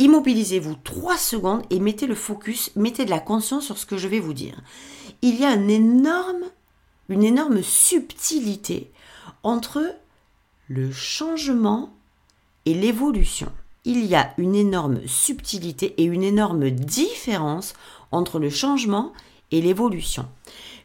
immobilisez-vous 0.00 0.74
3 0.82 1.16
secondes 1.16 1.62
et 1.70 1.78
mettez 1.78 2.08
le 2.08 2.16
focus, 2.16 2.72
mettez 2.74 3.04
de 3.04 3.10
la 3.10 3.20
conscience 3.20 3.66
sur 3.66 3.78
ce 3.78 3.86
que 3.86 3.96
je 3.96 4.08
vais 4.08 4.18
vous 4.18 4.34
dire. 4.34 4.60
Il 5.22 5.36
y 5.36 5.44
a 5.44 5.54
une 5.54 5.70
énorme, 5.70 6.42
une 7.08 7.22
énorme 7.22 7.62
subtilité 7.62 8.90
entre 9.44 9.94
le 10.68 10.90
changement 10.90 11.92
l'évolution. 12.74 13.52
Il 13.84 14.04
y 14.04 14.14
a 14.14 14.34
une 14.38 14.54
énorme 14.54 15.06
subtilité 15.06 15.94
et 15.98 16.04
une 16.04 16.22
énorme 16.22 16.70
différence 16.70 17.74
entre 18.10 18.38
le 18.38 18.50
changement 18.50 19.12
et 19.52 19.60
l'évolution. 19.60 20.28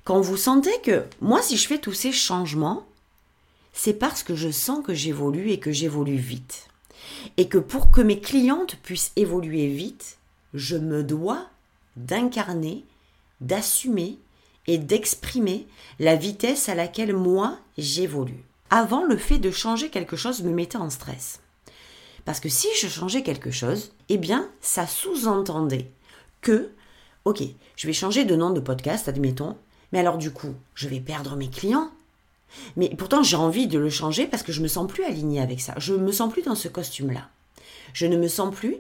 Quand 0.04 0.22
vous 0.22 0.38
sentez 0.38 0.80
que 0.84 1.06
moi, 1.20 1.42
si 1.42 1.58
je 1.58 1.68
fais 1.68 1.80
tous 1.80 1.94
ces 1.94 2.12
changements, 2.12 2.86
c'est 3.74 3.94
parce 3.94 4.24
que 4.24 4.36
je 4.36 4.52
sens 4.52 4.84
que 4.86 4.94
j'évolue 4.94 5.50
et 5.52 5.60
que 5.60 5.72
j'évolue 5.72 6.18
vite. 6.18 6.68
Et 7.38 7.48
que 7.48 7.58
pour 7.58 7.92
que 7.92 8.02
mes 8.02 8.20
clientes 8.20 8.78
puissent 8.84 9.12
évoluer 9.16 9.68
vite, 9.68 10.18
je 10.54 10.76
me 10.78 11.04
dois 11.04 11.48
d'incarner, 11.96 12.84
d'assumer 13.42 14.18
et 14.68 14.78
d'exprimer 14.78 15.68
la 16.00 16.16
vitesse 16.16 16.70
à 16.70 16.76
laquelle 16.76 17.16
moi 17.16 17.58
j'évolue. 17.78 18.44
Avant, 18.70 19.04
le 19.04 19.18
fait 19.18 19.40
de 19.40 19.52
changer 19.52 19.90
quelque 19.90 20.16
chose 20.16 20.44
me 20.44 20.52
mettait 20.52 20.78
en 20.78 20.90
stress. 20.90 21.42
Parce 22.26 22.40
que 22.40 22.50
si 22.50 22.68
je 22.80 22.88
changeais 22.88 23.24
quelque 23.24 23.52
chose, 23.52 23.92
eh 24.10 24.18
bien, 24.18 24.50
ça 24.62 24.86
sous-entendait 24.88 25.92
que, 26.42 26.70
ok, 27.26 27.42
je 27.76 27.88
vais 27.88 27.94
changer 27.94 28.26
de 28.26 28.36
nom 28.36 28.52
de 28.52 28.60
podcast, 28.60 29.08
admettons, 29.08 29.58
mais 29.92 30.00
alors 30.00 30.18
du 30.18 30.32
coup, 30.32 30.54
je 30.76 30.88
vais 30.88 31.00
perdre 31.00 31.36
mes 31.36 31.50
clients. 31.50 31.90
Mais 32.76 32.90
pourtant, 32.98 33.24
j'ai 33.24 33.38
envie 33.38 33.68
de 33.68 33.80
le 33.80 33.90
changer 33.90 34.28
parce 34.28 34.44
que 34.44 34.52
je 34.52 34.62
me 34.62 34.68
sens 34.68 34.88
plus 34.88 35.04
alignée 35.04 35.40
avec 35.42 35.62
ça. 35.62 35.74
Je 35.78 35.94
me 35.94 36.12
sens 36.12 36.32
plus 36.32 36.42
dans 36.42 36.56
ce 36.56 36.68
costume-là. 36.68 37.30
Je 37.94 38.06
ne 38.06 38.18
me 38.18 38.28
sens 38.28 38.54
plus, 38.54 38.78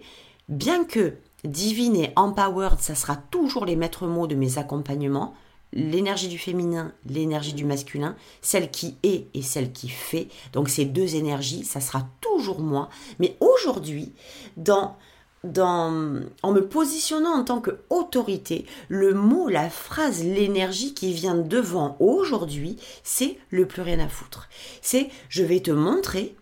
bien 0.49 0.83
que 0.83 1.15
divine 1.43 1.95
et 1.95 2.13
empowered, 2.15 2.79
ça 2.79 2.95
sera 2.95 3.15
toujours 3.15 3.65
les 3.65 3.75
maîtres 3.75 4.07
mots 4.07 4.27
de 4.27 4.35
mes 4.35 4.57
accompagnements, 4.57 5.33
l'énergie 5.73 6.27
du 6.27 6.37
féminin, 6.37 6.93
l'énergie 7.05 7.53
du 7.53 7.65
masculin, 7.65 8.15
celle 8.41 8.71
qui 8.71 8.97
est 9.03 9.27
et 9.33 9.41
celle 9.41 9.71
qui 9.71 9.89
fait. 9.89 10.27
Donc 10.53 10.69
ces 10.69 10.85
deux 10.85 11.15
énergies, 11.15 11.63
ça 11.63 11.81
sera 11.81 12.07
toujours 12.19 12.59
moi. 12.59 12.89
Mais 13.19 13.37
aujourd'hui, 13.39 14.13
dans, 14.57 14.97
dans, 15.43 16.21
en 16.43 16.51
me 16.51 16.67
positionnant 16.67 17.33
en 17.33 17.43
tant 17.43 17.61
qu'autorité, 17.61 18.65
le 18.89 19.13
mot, 19.13 19.47
la 19.47 19.69
phrase, 19.69 20.23
l'énergie 20.23 20.93
qui 20.93 21.13
vient 21.13 21.35
devant 21.35 21.95
aujourd'hui, 21.99 22.77
c'est 23.03 23.37
le 23.49 23.65
plus 23.65 23.81
rien 23.81 23.99
à 23.99 24.07
foutre. 24.07 24.49
C'est 24.81 25.09
je 25.29 25.43
vais 25.43 25.61
te 25.61 25.71
montrer 25.71 26.35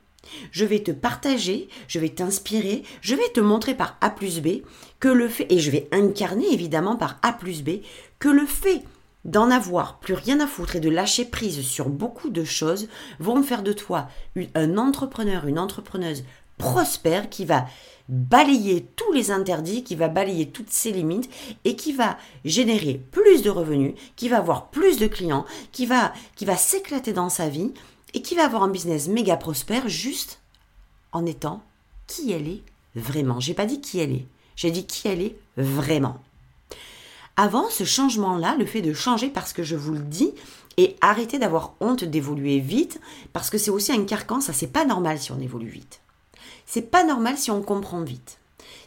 je 0.52 0.66
vais 0.66 0.84
te 0.84 0.92
partager, 0.92 1.70
je 1.88 1.98
vais 1.98 2.10
t'inspirer, 2.10 2.84
je 3.02 3.16
vais 3.16 3.30
te 3.34 3.40
montrer 3.40 3.74
par 3.74 3.98
A 4.02 4.10
plus 4.10 4.42
B 4.42 4.62
que 5.00 5.08
le 5.08 5.28
fait, 5.28 5.48
et 5.50 5.60
je 5.60 5.72
vais 5.72 5.88
incarner 5.92 6.52
évidemment 6.54 6.98
par 6.98 7.18
A 7.24 7.34
plus 7.34 7.64
B, 7.64 7.82
que 8.20 8.30
le 8.30 8.46
fait 8.46 8.84
d'en 9.30 9.52
avoir 9.52 10.00
plus 10.00 10.16
rien 10.16 10.40
à 10.40 10.48
foutre 10.48 10.76
et 10.76 10.80
de 10.80 10.90
lâcher 10.90 11.26
prise 11.26 11.62
sur 11.62 11.90
beaucoup 11.90 12.30
de 12.30 12.44
choses 12.44 12.88
vont 13.20 13.44
faire 13.44 13.62
de 13.62 13.74
toi 13.74 14.08
un 14.56 14.78
entrepreneur, 14.78 15.46
une 15.46 15.60
entrepreneuse 15.60 16.24
prospère 16.58 17.30
qui 17.30 17.46
va 17.46 17.68
balayer 18.10 18.88
tous 18.96 19.12
les 19.14 19.30
interdits, 19.30 19.84
qui 19.84 19.96
va 19.96 20.08
balayer 20.08 20.50
toutes 20.50 20.72
ses 20.72 20.92
limites 20.92 21.30
et 21.64 21.76
qui 21.76 21.94
va 21.94 22.18
générer 22.44 23.00
plus 23.12 23.44
de 23.44 23.52
revenus, 23.52 23.94
qui 24.16 24.30
va 24.30 24.38
avoir 24.38 24.72
plus 24.72 24.98
de 24.98 25.06
clients, 25.06 25.46
qui 25.72 25.86
va, 25.86 26.12
qui 26.36 26.46
va 26.46 26.58
s'éclater 26.58 27.14
dans 27.14 27.30
sa 27.30 27.50
vie 27.50 27.72
et 28.16 28.24
qui 28.24 28.34
va 28.34 28.46
avoir 28.46 28.64
un 28.64 28.70
business 28.70 29.08
méga 29.08 29.38
prospère 29.38 29.88
juste 29.88 30.42
en 31.12 31.28
étant 31.28 31.62
qui 32.08 32.32
elle 32.32 32.48
est 32.48 32.64
vraiment. 32.96 33.40
J'ai 33.40 33.54
pas 33.54 33.68
dit 33.68 33.80
qui 33.80 34.00
elle 34.00 34.14
est, 34.14 34.26
j'ai 34.56 34.72
dit 34.72 34.88
qui 34.88 35.08
elle 35.08 35.22
est 35.22 35.38
vraiment. 35.56 36.20
Avant 37.42 37.70
ce 37.70 37.86
changement-là, 37.86 38.58
le 38.60 38.66
fait 38.66 38.82
de 38.82 38.92
changer 38.92 39.30
parce 39.30 39.54
que 39.54 39.64
je 39.64 39.78
vous 39.78 39.94
le 39.94 40.00
dis, 40.00 40.34
et 40.76 40.98
arrêter 41.00 41.40
d'avoir 41.40 41.74
honte 41.80 42.04
d'évoluer 42.04 42.60
vite, 42.60 43.00
parce 43.32 43.50
que 43.50 43.58
c'est 43.58 43.72
aussi 43.72 43.94
un 43.94 44.04
carcan, 44.04 44.42
ça 44.42 44.52
c'est 44.52 44.68
pas 44.68 44.84
normal 44.84 45.20
si 45.20 45.32
on 45.32 45.40
évolue 45.40 45.70
vite. 45.70 46.02
C'est 46.66 46.92
pas 46.92 47.06
normal 47.06 47.38
si 47.38 47.50
on 47.50 47.62
comprend 47.62 48.02
vite. 48.02 48.40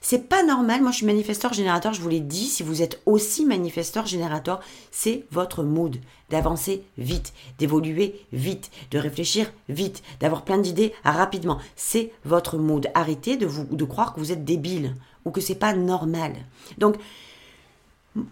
C'est 0.03 0.29
pas 0.29 0.43
normal, 0.43 0.83
moi 0.83 0.91
je 0.91 0.99
suis 0.99 1.07
manifesteur 1.07 1.55
générateur, 1.55 1.95
je 1.95 2.03
vous 2.03 2.11
l'ai 2.11 2.21
dit, 2.21 2.45
si 2.45 2.63
vous 2.63 2.83
êtes 2.83 3.01
aussi 3.07 3.47
manifesteur 3.47 4.05
générateur, 4.05 4.61
c'est 4.91 5.25
votre 5.31 5.63
mood 5.63 5.97
d'avancer 6.29 6.85
vite, 6.99 7.33
d'évoluer 7.59 8.21
vite, 8.35 8.71
de 8.91 8.99
réfléchir 8.99 9.51
vite, 9.71 10.03
d'avoir 10.21 10.43
plein 10.43 10.59
d'idées 10.59 10.93
rapidement. 11.05 11.57
C'est 11.75 12.13
votre 12.27 12.59
mood. 12.59 12.91
Arrêtez 12.93 13.39
de 13.39 13.47
vous 13.47 13.65
de 13.65 13.85
croire 13.87 14.13
que 14.13 14.21
vous 14.21 14.31
êtes 14.31 14.45
débile 14.45 14.95
ou 15.25 15.31
que 15.31 15.41
c'est 15.41 15.55
pas 15.55 15.73
normal. 15.73 16.35
Donc 16.77 16.97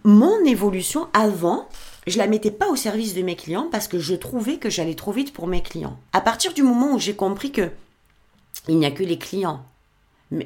mon 0.04 0.44
évolution 0.44 1.08
avant, 1.12 1.68
je 2.06 2.18
la 2.18 2.26
mettais 2.26 2.50
pas 2.50 2.68
au 2.68 2.76
service 2.76 3.14
de 3.14 3.22
mes 3.22 3.36
clients 3.36 3.68
parce 3.70 3.88
que 3.88 3.98
je 3.98 4.14
trouvais 4.14 4.58
que 4.58 4.70
j'allais 4.70 4.94
trop 4.94 5.12
vite 5.12 5.32
pour 5.32 5.46
mes 5.46 5.62
clients. 5.62 5.98
À 6.12 6.20
partir 6.20 6.52
du 6.52 6.62
moment 6.62 6.94
où 6.94 6.98
j'ai 6.98 7.16
compris 7.16 7.52
que 7.52 7.70
il 8.68 8.78
n'y 8.78 8.86
a 8.86 8.90
que 8.90 9.02
les 9.02 9.18
clients, 9.18 9.64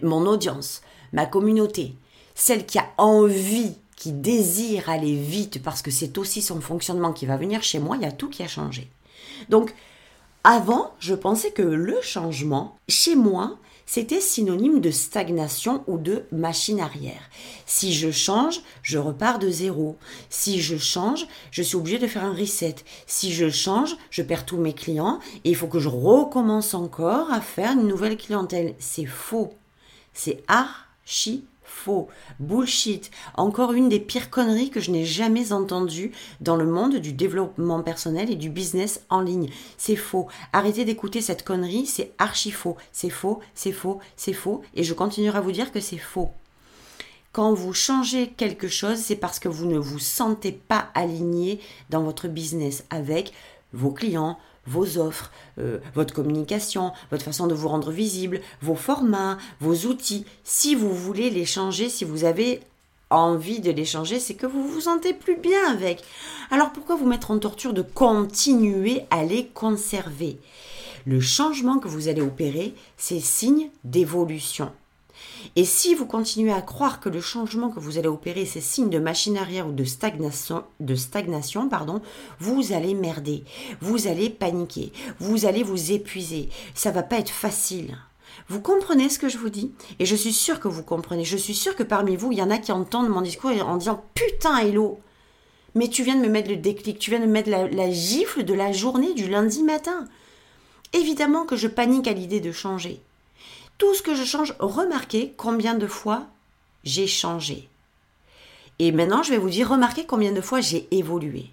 mon 0.03 0.27
audience, 0.27 0.83
ma 1.13 1.27
communauté, 1.27 1.95
celle 2.35 2.65
qui 2.65 2.79
a 2.79 2.87
envie, 2.97 3.75
qui 3.97 4.13
désire 4.13 4.89
aller 4.89 5.15
vite 5.15 5.63
parce 5.63 5.83
que 5.83 5.91
c'est 5.91 6.17
aussi 6.19 6.43
son 6.43 6.61
fonctionnement 6.61 7.13
qui 7.13 7.27
va 7.27 7.37
venir 7.37 7.63
chez 7.63 7.79
moi, 7.79 7.97
il 7.97 8.03
y 8.03 8.07
a 8.07 8.13
tout 8.13 8.29
qui 8.29 8.43
a 8.43 8.49
changé. 8.49 8.89
Donc, 9.49 9.75
avant, 10.45 10.93
je 11.01 11.15
pensais 11.15 11.51
que 11.51 11.63
le 11.63 12.01
changement, 12.03 12.77
chez 12.89 13.17
moi, 13.17 13.57
c'était 13.87 14.21
synonyme 14.21 14.81
de 14.81 14.91
stagnation 14.91 15.85
ou 15.87 15.99
de 15.99 16.25
machine 16.33 16.81
arrière. 16.81 17.31
Si 17.67 17.93
je 17.93 18.11
change, 18.11 18.61
je 18.83 18.99
repars 18.99 19.39
de 19.39 19.51
zéro. 19.51 19.97
Si 20.31 20.61
je 20.61 20.77
change, 20.77 21.27
je 21.51 21.63
suis 21.63 21.77
obligé 21.77 21.99
de 21.99 22.07
faire 22.07 22.25
un 22.25 22.35
reset. 22.35 22.77
Si 23.07 23.33
je 23.33 23.51
change, 23.51 23.97
je 24.11 24.23
perds 24.23 24.47
tous 24.47 24.57
mes 24.57 24.73
clients 24.73 25.21
et 25.45 25.51
il 25.51 25.57
faut 25.57 25.69
que 25.69 25.81
je 25.81 25.89
recommence 25.89 26.75
encore 26.75 27.33
à 27.33 27.41
faire 27.41 27.73
une 27.73 27.89
nouvelle 27.89 28.17
clientèle. 28.17 28.75
C'est 28.79 29.07
faux. 29.07 29.55
C'est 30.13 30.43
archi 30.49 31.45
faux, 31.65 32.09
bullshit, 32.39 33.11
encore 33.35 33.73
une 33.73 33.89
des 33.89 34.01
pires 34.01 34.31
conneries 34.31 34.71
que 34.71 34.81
je 34.81 34.91
n'ai 34.91 35.05
jamais 35.05 35.53
entendues 35.53 36.13
dans 36.41 36.57
le 36.57 36.67
monde 36.67 36.97
du 36.97 37.13
développement 37.13 37.83
personnel 37.83 38.31
et 38.31 38.37
du 38.37 38.51
business 38.51 39.03
en 39.11 39.21
ligne. 39.21 39.51
C'est 39.77 39.97
faux. 39.97 40.29
Arrêtez 40.53 40.85
d'écouter 40.85 41.21
cette 41.21 41.45
connerie, 41.45 41.87
c'est 41.87 42.13
archi 42.19 42.51
faux. 42.51 42.77
C'est 42.93 43.11
faux, 43.11 43.41
c'est 43.55 43.73
faux, 43.73 44.01
c'est 44.17 44.33
faux, 44.33 44.63
et 44.75 44.85
je 44.85 44.95
continuerai 44.95 45.39
à 45.39 45.41
vous 45.41 45.53
dire 45.53 45.73
que 45.73 45.81
c'est 45.81 45.99
faux. 45.99 46.31
Quand 47.33 47.53
vous 47.53 47.73
changez 47.73 48.29
quelque 48.29 48.69
chose, 48.69 48.99
c'est 48.99 49.17
parce 49.17 49.41
que 49.41 49.49
vous 49.49 49.67
ne 49.67 49.79
vous 49.79 49.99
sentez 49.99 50.53
pas 50.53 50.91
aligné 50.95 51.59
dans 51.91 52.05
votre 52.05 52.29
business 52.29 52.85
avec 52.91 53.33
vos 53.73 53.91
clients, 53.91 54.39
vos 54.67 54.99
offres, 54.99 55.31
euh, 55.59 55.79
votre 55.95 56.15
communication, 56.15 56.93
votre 57.11 57.25
façon 57.25 57.47
de 57.47 57.55
vous 57.55 57.69
rendre 57.69 57.91
visible, 57.91 58.41
vos 58.63 58.75
formats, 58.75 59.39
vos 59.61 59.87
outils. 59.87 60.25
Si 60.45 60.75
vous 60.75 60.95
voulez 60.95 61.31
les 61.31 61.45
changer, 61.45 61.89
si 61.89 62.05
vous 62.05 62.25
avez 62.25 62.61
envie 63.11 63.61
de 63.61 63.71
les 63.71 63.85
changer, 63.85 64.19
c'est 64.19 64.35
que 64.35 64.47
vous 64.47 64.67
vous 64.67 64.83
sentez 64.83 65.13
plus 65.13 65.37
bien 65.37 65.71
avec. 65.71 66.03
Alors 66.51 66.73
pourquoi 66.73 66.97
vous 66.97 67.07
mettre 67.07 67.31
en 67.31 67.39
torture 67.39 67.73
de 67.73 67.83
continuer 67.83 69.03
à 69.11 69.25
les 69.25 69.47
conserver? 69.47 70.39
Le 71.07 71.21
changement 71.21 71.79
que 71.79 71.89
vous 71.89 72.09
allez 72.09 72.23
opérer, 72.23 72.75
c'est 72.97 73.21
signe 73.21 73.69
d'évolution. 73.85 74.73
Et 75.57 75.65
si 75.65 75.95
vous 75.95 76.07
continuez 76.07 76.53
à 76.53 76.63
croire 76.63 77.01
que 77.01 77.09
le 77.09 77.21
changement 77.21 77.71
que 77.71 77.81
vous 77.81 77.99
allez 77.99 78.09
opérer, 78.09 78.45
c'est 78.47 78.61
signe 78.61 78.91
de 78.91 78.99
machine 78.99 79.37
arrière 79.37 79.69
ou 79.69 79.73
de 79.73 79.85
stagnation, 79.85 81.69
pardon, 81.69 82.01
vous 82.39 82.73
allez 82.73 82.95
merder, 82.95 83.45
vous 83.81 84.07
allez 84.07 84.31
paniquer, 84.31 84.93
vous 85.19 85.47
allez 85.47 85.63
vous 85.63 85.93
épuiser. 85.93 86.49
Ça 86.75 86.91
va 86.91 87.03
pas 87.03 87.19
être 87.19 87.31
facile. 87.31 87.97
Vous 88.49 88.61
comprenez 88.61 89.09
ce 89.09 89.19
que 89.19 89.29
je 89.29 89.39
vous 89.39 89.49
dis? 89.49 89.73
Et 89.99 90.07
je 90.07 90.17
suis 90.17 90.33
sûre 90.33 90.61
que 90.61 90.69
vous 90.69 90.83
comprenez. 90.83 91.25
Je 91.25 91.37
suis 91.37 91.55
sûre 91.55 91.77
que 91.77 91.83
parmi 91.83 92.17
vous, 92.17 92.33
il 92.33 92.39
y 92.39 92.43
en 92.43 92.51
a 92.51 92.59
qui 92.59 92.73
entendent 92.73 93.09
mon 93.09 93.21
discours 93.21 93.53
en 93.67 93.77
disant 93.77 94.05
Putain, 94.15 94.59
Hello 94.59 94.99
Mais 95.75 95.89
tu 95.89 96.03
viens 96.03 96.17
de 96.17 96.21
me 96.23 96.29
mettre 96.29 96.51
le 96.51 96.57
déclic, 96.57 96.99
tu 96.99 97.11
viens 97.11 97.21
de 97.21 97.27
me 97.27 97.33
mettre 97.33 97.51
la 97.51 97.91
gifle 97.91 98.45
de 98.45 98.55
la 98.55 98.73
journée 98.73 99.15
du 99.15 99.29
lundi 99.29 99.63
matin. 99.63 100.07
Évidemment 100.93 101.45
que 101.45 101.57
je 101.57 101.69
panique 101.69 102.07
à 102.07 102.13
l'idée 102.13 102.41
de 102.41 102.53
changer. 102.53 103.03
Tout 103.79 103.95
ce 103.95 104.03
que 104.03 104.15
je 104.15 104.25
change, 104.25 104.55
remarquez 104.59 105.35
combien 105.37 105.75
de 105.75 105.87
fois 105.87 106.27
j'ai 106.85 107.07
changé. 107.07 107.69
Et 108.79 108.93
maintenant, 108.93 109.23
je 109.23 109.31
vais 109.31 109.39
vous 109.39 109.51
dire, 109.51 109.71
remarquez 109.71 110.07
combien 110.07 110.33
de 110.33 110.41
fois 110.41 110.61
j'ai 110.61 110.89
évolué. 110.91 111.47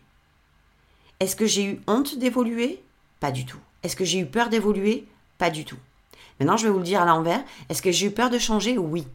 Est-ce 1.20 1.36
que 1.36 1.46
j'ai 1.46 1.64
eu 1.64 1.82
honte 1.88 2.18
d'évoluer? 2.18 2.82
Pas 3.20 3.32
du 3.32 3.46
tout. 3.46 3.60
Est-ce 3.84 3.96
que 3.96 4.06
j'ai 4.06 4.20
eu 4.20 4.26
peur 4.26 4.50
d'évoluer? 4.50 5.08
Pas 5.38 5.50
du 5.50 5.66
tout. 5.66 5.78
Maintenant, 6.40 6.58
je 6.58 6.66
vais 6.66 6.74
vous 6.74 6.80
le 6.80 6.84
dire 6.84 7.02
à 7.02 7.06
l'envers. 7.06 7.44
Est-ce 7.70 7.82
que 7.82 7.92
j'ai 7.92 8.08
eu 8.08 8.12
peur 8.12 8.30
de 8.30 8.40
changer? 8.40 8.78
Oui. 8.78 9.08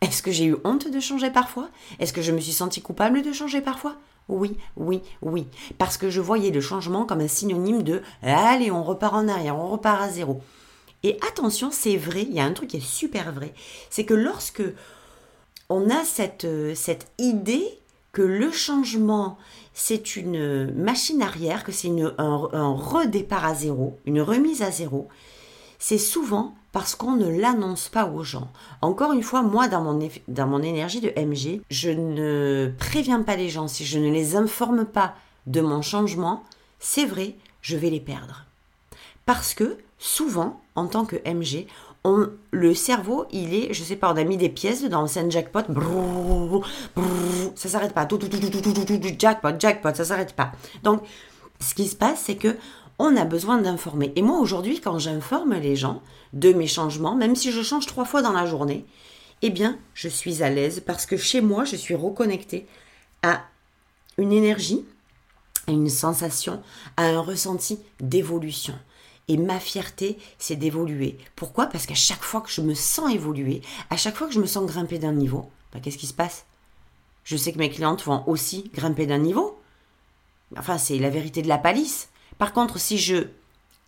Est-ce 0.00 0.22
que 0.22 0.32
j'ai 0.32 0.46
eu 0.46 0.56
honte 0.64 0.90
de 0.90 1.00
changer 1.00 1.30
parfois? 1.30 1.68
Est-ce 1.98 2.12
que 2.12 2.22
je 2.22 2.32
me 2.32 2.40
suis 2.40 2.52
senti 2.52 2.82
coupable 2.82 3.22
de 3.22 3.32
changer 3.32 3.60
parfois? 3.60 3.96
Oui, 4.28 4.56
oui, 4.76 5.02
oui. 5.20 5.46
Parce 5.78 5.96
que 5.96 6.10
je 6.10 6.20
voyais 6.20 6.50
le 6.50 6.60
changement 6.60 7.04
comme 7.04 7.20
un 7.20 7.28
synonyme 7.28 7.82
de 7.82 8.02
allez, 8.22 8.70
on 8.70 8.82
repart 8.82 9.14
en 9.14 9.28
arrière, 9.28 9.56
on 9.56 9.68
repart 9.68 10.02
à 10.02 10.08
zéro. 10.08 10.42
Et 11.02 11.18
attention, 11.28 11.70
c'est 11.70 11.96
vrai, 11.96 12.22
il 12.22 12.34
y 12.34 12.40
a 12.40 12.44
un 12.44 12.52
truc 12.52 12.70
qui 12.70 12.76
est 12.76 12.80
super 12.80 13.32
vrai, 13.32 13.54
c'est 13.90 14.04
que 14.04 14.14
lorsque 14.14 14.62
on 15.68 15.90
a 15.90 16.04
cette, 16.04 16.44
euh, 16.44 16.74
idée 17.18 17.66
que 18.12 18.22
le 18.22 18.52
changement, 18.52 19.38
c'est 19.74 20.16
une 20.16 20.72
machine 20.74 21.22
arrière, 21.22 21.64
que 21.64 21.72
c'est 21.72 21.88
un, 21.88 22.48
un 22.52 22.74
redépart 22.74 23.44
à 23.44 23.54
zéro, 23.54 23.98
une 24.04 24.20
remise 24.20 24.62
à 24.62 24.70
zéro, 24.70 25.08
c'est 25.78 25.98
souvent 25.98 26.54
parce 26.72 26.94
qu'on 26.94 27.16
ne 27.16 27.28
l'annonce 27.28 27.88
pas 27.88 28.06
aux 28.06 28.24
gens. 28.24 28.50
Encore 28.80 29.12
une 29.12 29.22
fois, 29.22 29.42
moi, 29.42 29.68
dans 29.68 29.82
mon, 29.82 30.08
dans 30.28 30.46
mon 30.46 30.62
énergie 30.62 31.00
de 31.00 31.12
MG, 31.16 31.60
je 31.70 31.90
ne 31.90 32.72
préviens 32.78 33.22
pas 33.22 33.36
les 33.36 33.50
gens. 33.50 33.68
Si 33.68 33.84
je 33.84 33.98
ne 33.98 34.10
les 34.10 34.34
informe 34.36 34.86
pas 34.86 35.14
de 35.46 35.60
mon 35.60 35.82
changement, 35.82 36.44
c'est 36.80 37.04
vrai, 37.04 37.34
je 37.60 37.76
vais 37.76 37.90
les 37.90 38.00
perdre. 38.00 38.46
Parce 39.26 39.54
que 39.54 39.76
souvent, 40.02 40.60
en 40.74 40.86
tant 40.88 41.04
que 41.04 41.16
MG, 41.24 41.66
le 42.50 42.74
cerveau, 42.74 43.26
il 43.30 43.54
est, 43.54 43.72
je 43.72 43.84
sais 43.84 43.94
pas, 43.94 44.12
on 44.12 44.16
a 44.16 44.24
mis 44.24 44.36
des 44.36 44.48
pièces 44.48 44.82
dans 44.84 45.18
un 45.18 45.30
jackpot, 45.30 45.60
ça 47.54 47.68
s'arrête 47.68 47.94
pas, 47.94 48.08
jackpot, 49.16 49.60
jackpot, 49.60 49.94
ça 49.94 50.04
s'arrête 50.04 50.34
pas. 50.34 50.52
Donc, 50.82 51.02
ce 51.60 51.74
qui 51.74 51.86
se 51.86 51.94
passe, 51.94 52.22
c'est 52.24 52.34
que 52.34 52.56
on 52.98 53.16
a 53.16 53.24
besoin 53.24 53.58
d'informer. 53.58 54.12
Et 54.16 54.22
moi 54.22 54.38
aujourd'hui, 54.38 54.80
quand 54.80 54.98
j'informe 54.98 55.54
les 55.54 55.76
gens 55.76 56.02
de 56.32 56.52
mes 56.52 56.66
changements, 56.66 57.14
même 57.14 57.36
si 57.36 57.52
je 57.52 57.62
change 57.62 57.86
trois 57.86 58.04
fois 58.04 58.22
dans 58.22 58.32
la 58.32 58.46
journée, 58.46 58.84
eh 59.42 59.50
bien, 59.50 59.78
je 59.94 60.08
suis 60.08 60.42
à 60.42 60.50
l'aise 60.50 60.82
parce 60.84 61.06
que 61.06 61.16
chez 61.16 61.40
moi, 61.40 61.64
je 61.64 61.76
suis 61.76 61.94
reconnectée 61.94 62.66
à 63.22 63.44
une 64.18 64.32
énergie, 64.32 64.84
à 65.68 65.70
une 65.70 65.88
sensation, 65.88 66.60
à 66.96 67.04
un 67.04 67.20
ressenti 67.20 67.78
d'évolution. 68.00 68.74
Et 69.28 69.36
ma 69.36 69.60
fierté, 69.60 70.18
c'est 70.38 70.56
d'évoluer. 70.56 71.16
Pourquoi? 71.36 71.66
Parce 71.66 71.86
qu'à 71.86 71.94
chaque 71.94 72.22
fois 72.22 72.40
que 72.40 72.50
je 72.50 72.60
me 72.60 72.74
sens 72.74 73.12
évoluer, 73.12 73.62
à 73.90 73.96
chaque 73.96 74.16
fois 74.16 74.26
que 74.26 74.34
je 74.34 74.40
me 74.40 74.46
sens 74.46 74.66
grimper 74.66 74.98
d'un 74.98 75.12
niveau, 75.12 75.48
bah, 75.72 75.80
qu'est-ce 75.80 75.98
qui 75.98 76.06
se 76.06 76.14
passe? 76.14 76.44
Je 77.24 77.36
sais 77.36 77.52
que 77.52 77.58
mes 77.58 77.70
clientes 77.70 78.02
vont 78.02 78.24
aussi 78.26 78.70
grimper 78.74 79.06
d'un 79.06 79.18
niveau. 79.18 79.58
Enfin, 80.56 80.76
c'est 80.76 80.98
la 80.98 81.10
vérité 81.10 81.40
de 81.40 81.48
la 81.48 81.58
palisse. 81.58 82.08
Par 82.38 82.52
contre, 82.52 82.78
si 82.78 82.98
je 82.98 83.28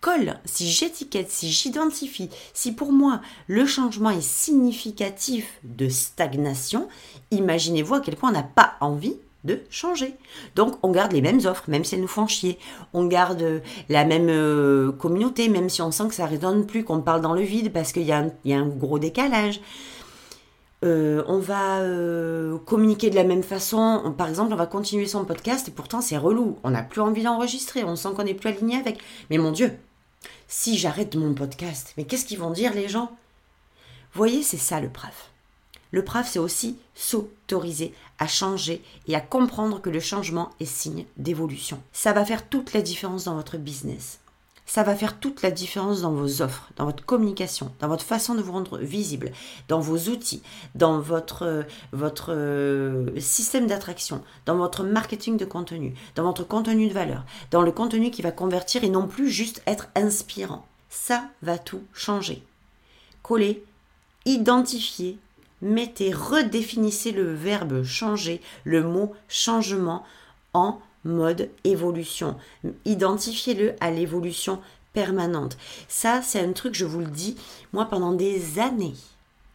colle, 0.01 0.39
si 0.45 0.71
j'étiquette, 0.71 1.31
si 1.31 1.51
j'identifie, 1.51 2.29
si 2.53 2.73
pour 2.73 2.93
moi 2.93 3.23
le 3.49 3.67
changement 3.67 4.11
est 4.11 4.21
significatif 4.21 5.59
de 5.65 5.89
stagnation, 5.89 6.89
imaginez-vous 7.31 7.95
à 7.95 8.01
quel 8.01 8.17
point 8.17 8.29
on 8.29 8.35
n'a 8.35 8.43
pas 8.43 8.75
envie 8.81 9.17
de 9.45 9.61
changer. 9.71 10.15
Donc 10.55 10.77
on 10.83 10.91
garde 10.91 11.13
les 11.13 11.21
mêmes 11.21 11.41
offres, 11.45 11.65
même 11.69 11.85
si 11.85 11.95
elles 11.95 12.01
nous 12.01 12.09
font 12.09 12.27
chier. 12.27 12.59
On 12.93 13.07
garde 13.07 13.63
la 13.89 14.05
même 14.05 14.29
euh, 14.29 14.93
communauté, 14.93 15.49
même 15.49 15.69
si 15.69 15.83
on 15.83 15.91
sent 15.91 16.09
que 16.09 16.15
ça 16.15 16.27
résonne 16.27 16.67
plus, 16.67 16.85
qu'on 16.85 17.01
parle 17.01 17.21
dans 17.21 17.35
le 17.35 17.43
vide 17.43 17.73
parce 17.73 17.93
qu'il 17.93 18.05
y, 18.05 18.13
a 18.13 18.25
un 18.47 18.67
gros 18.67 18.99
décalage. 18.99 19.61
Euh, 20.85 21.23
on 21.29 21.39
va 21.39 21.79
euh, 21.81 22.59
communiquer 22.59 23.09
de 23.09 23.15
la 23.15 23.25
même 23.25 23.43
façon. 23.43 24.15
par 24.19 24.29
exemple, 24.29 24.53
on 24.53 24.57
va 24.57 24.67
continuer 24.67 25.07
son 25.07 25.25
podcast 25.25 25.69
et 25.69 25.71
pourtant 25.71 26.01
c'est 26.01 26.19
relou. 26.19 26.59
On 26.63 26.71
n'a 26.71 26.83
plus 26.83 27.01
envie 27.01 27.23
d'enregistrer. 27.23 27.85
On 27.85 27.97
sent 27.97 28.11
qu'on 28.17 28.25
n'est 28.25 28.35
plus 28.35 28.51
aligné 28.51 28.77
avec. 28.77 28.99
Mais 29.31 29.39
mon 29.39 29.53
Dieu, 29.53 29.73
si 30.49 30.77
j'arrête 30.77 31.17
mon 31.17 31.35
podcast, 31.35 31.95
mais 31.97 32.05
qu'est-ce 32.05 32.27
qu'ils 32.27 32.39
vont 32.39 32.51
dire 32.51 32.75
les 32.75 32.89
gens? 32.89 33.11
Voyez, 34.13 34.43
c'est 34.43 34.59
ça 34.59 34.81
le 34.81 34.89
PRAF. 34.89 35.34
Le 35.95 36.03
PRAF, 36.05 36.29
c'est 36.29 36.41
aussi 36.41 36.77
s'autoriser 36.97 37.95
à 38.19 38.27
changer 38.27 38.83
et 39.07 39.15
à 39.15 39.21
comprendre 39.21 39.81
que 39.81 39.91
le 39.91 40.01
changement 40.01 40.51
est 40.59 40.65
signe 40.65 41.05
d'évolution. 41.19 41.81
Ça 41.93 42.13
va 42.13 42.25
faire 42.25 42.49
toute 42.49 42.73
la 42.73 42.83
différence 42.83 43.23
dans 43.23 43.37
votre 43.37 43.59
business. 43.59 44.19
Ça 44.67 44.83
va 44.83 44.97
faire 44.97 45.21
toute 45.21 45.43
la 45.43 45.53
différence 45.53 46.01
dans 46.01 46.11
vos 46.11 46.43
offres, 46.43 46.69
dans 46.75 46.87
votre 46.87 47.05
communication, 47.05 47.71
dans 47.79 47.87
votre 47.87 48.03
façon 48.03 48.35
de 48.35 48.43
vous 48.43 48.51
rendre 48.51 48.79
visible, 48.79 49.31
dans 49.69 49.79
vos 49.79 50.11
outils, 50.11 50.43
dans 50.75 50.99
votre, 50.99 51.65
votre 51.93 52.33
euh, 52.33 53.21
système 53.21 53.69
d'attraction, 53.69 54.21
dans 54.47 54.57
votre 54.57 54.83
marketing 54.83 55.37
de 55.37 55.45
contenu, 55.45 55.95
dans 56.17 56.25
votre 56.25 56.43
contenu 56.43 56.89
de 56.89 56.93
valeur, 56.93 57.25
dans 57.53 57.63
le 57.63 57.71
contenu 57.71 58.11
qui 58.11 58.23
va 58.23 58.33
convertir 58.33 58.83
et 58.83 58.91
non 58.91 59.07
plus 59.07 59.31
juste 59.31 59.63
être 59.69 59.91
inspirant. 59.95 60.67
Ça 60.91 61.23
va 61.43 61.57
tout 61.57 61.85
changer. 61.93 62.43
Collez, 63.23 63.63
identifiez, 64.27 65.21
mettez, 65.65 66.13
redéfinissez 66.13 67.11
le 67.11 67.35
verbe 67.35 67.83
changer, 67.83 68.41
le 68.63 68.83
mot 68.83 69.13
changement 69.29 70.05
en 70.53 70.81
mode 71.05 71.51
évolution. 71.65 72.37
Identifiez-le 72.85 73.75
à 73.81 73.91
l'évolution 73.91 74.61
permanente. 74.93 75.57
Ça, 75.89 76.23
c'est 76.23 76.41
un 76.41 76.53
truc, 76.53 76.75
je 76.75 76.85
vous 76.85 77.01
le 77.01 77.07
dis, 77.07 77.37
moi 77.73 77.87
pendant 77.87 78.13
des 78.13 78.59
années, 78.59 78.95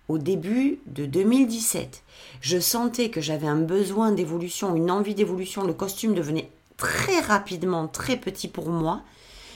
au 0.10 0.18
début 0.18 0.80
de 0.88 1.06
2017, 1.06 2.04
je 2.42 2.60
sentais 2.60 3.10
que 3.10 3.22
j'avais 3.22 3.48
un 3.48 3.62
besoin 3.62 4.12
d'évolution, 4.12 4.76
une 4.76 4.92
envie 4.92 5.16
d'évolution, 5.16 5.64
le 5.64 5.74
costume 5.74 6.14
devenait 6.14 6.50
très 6.78 7.20
rapidement 7.20 7.88
très 7.88 8.18
petit 8.18 8.48
pour 8.48 8.70
moi, 8.70 9.02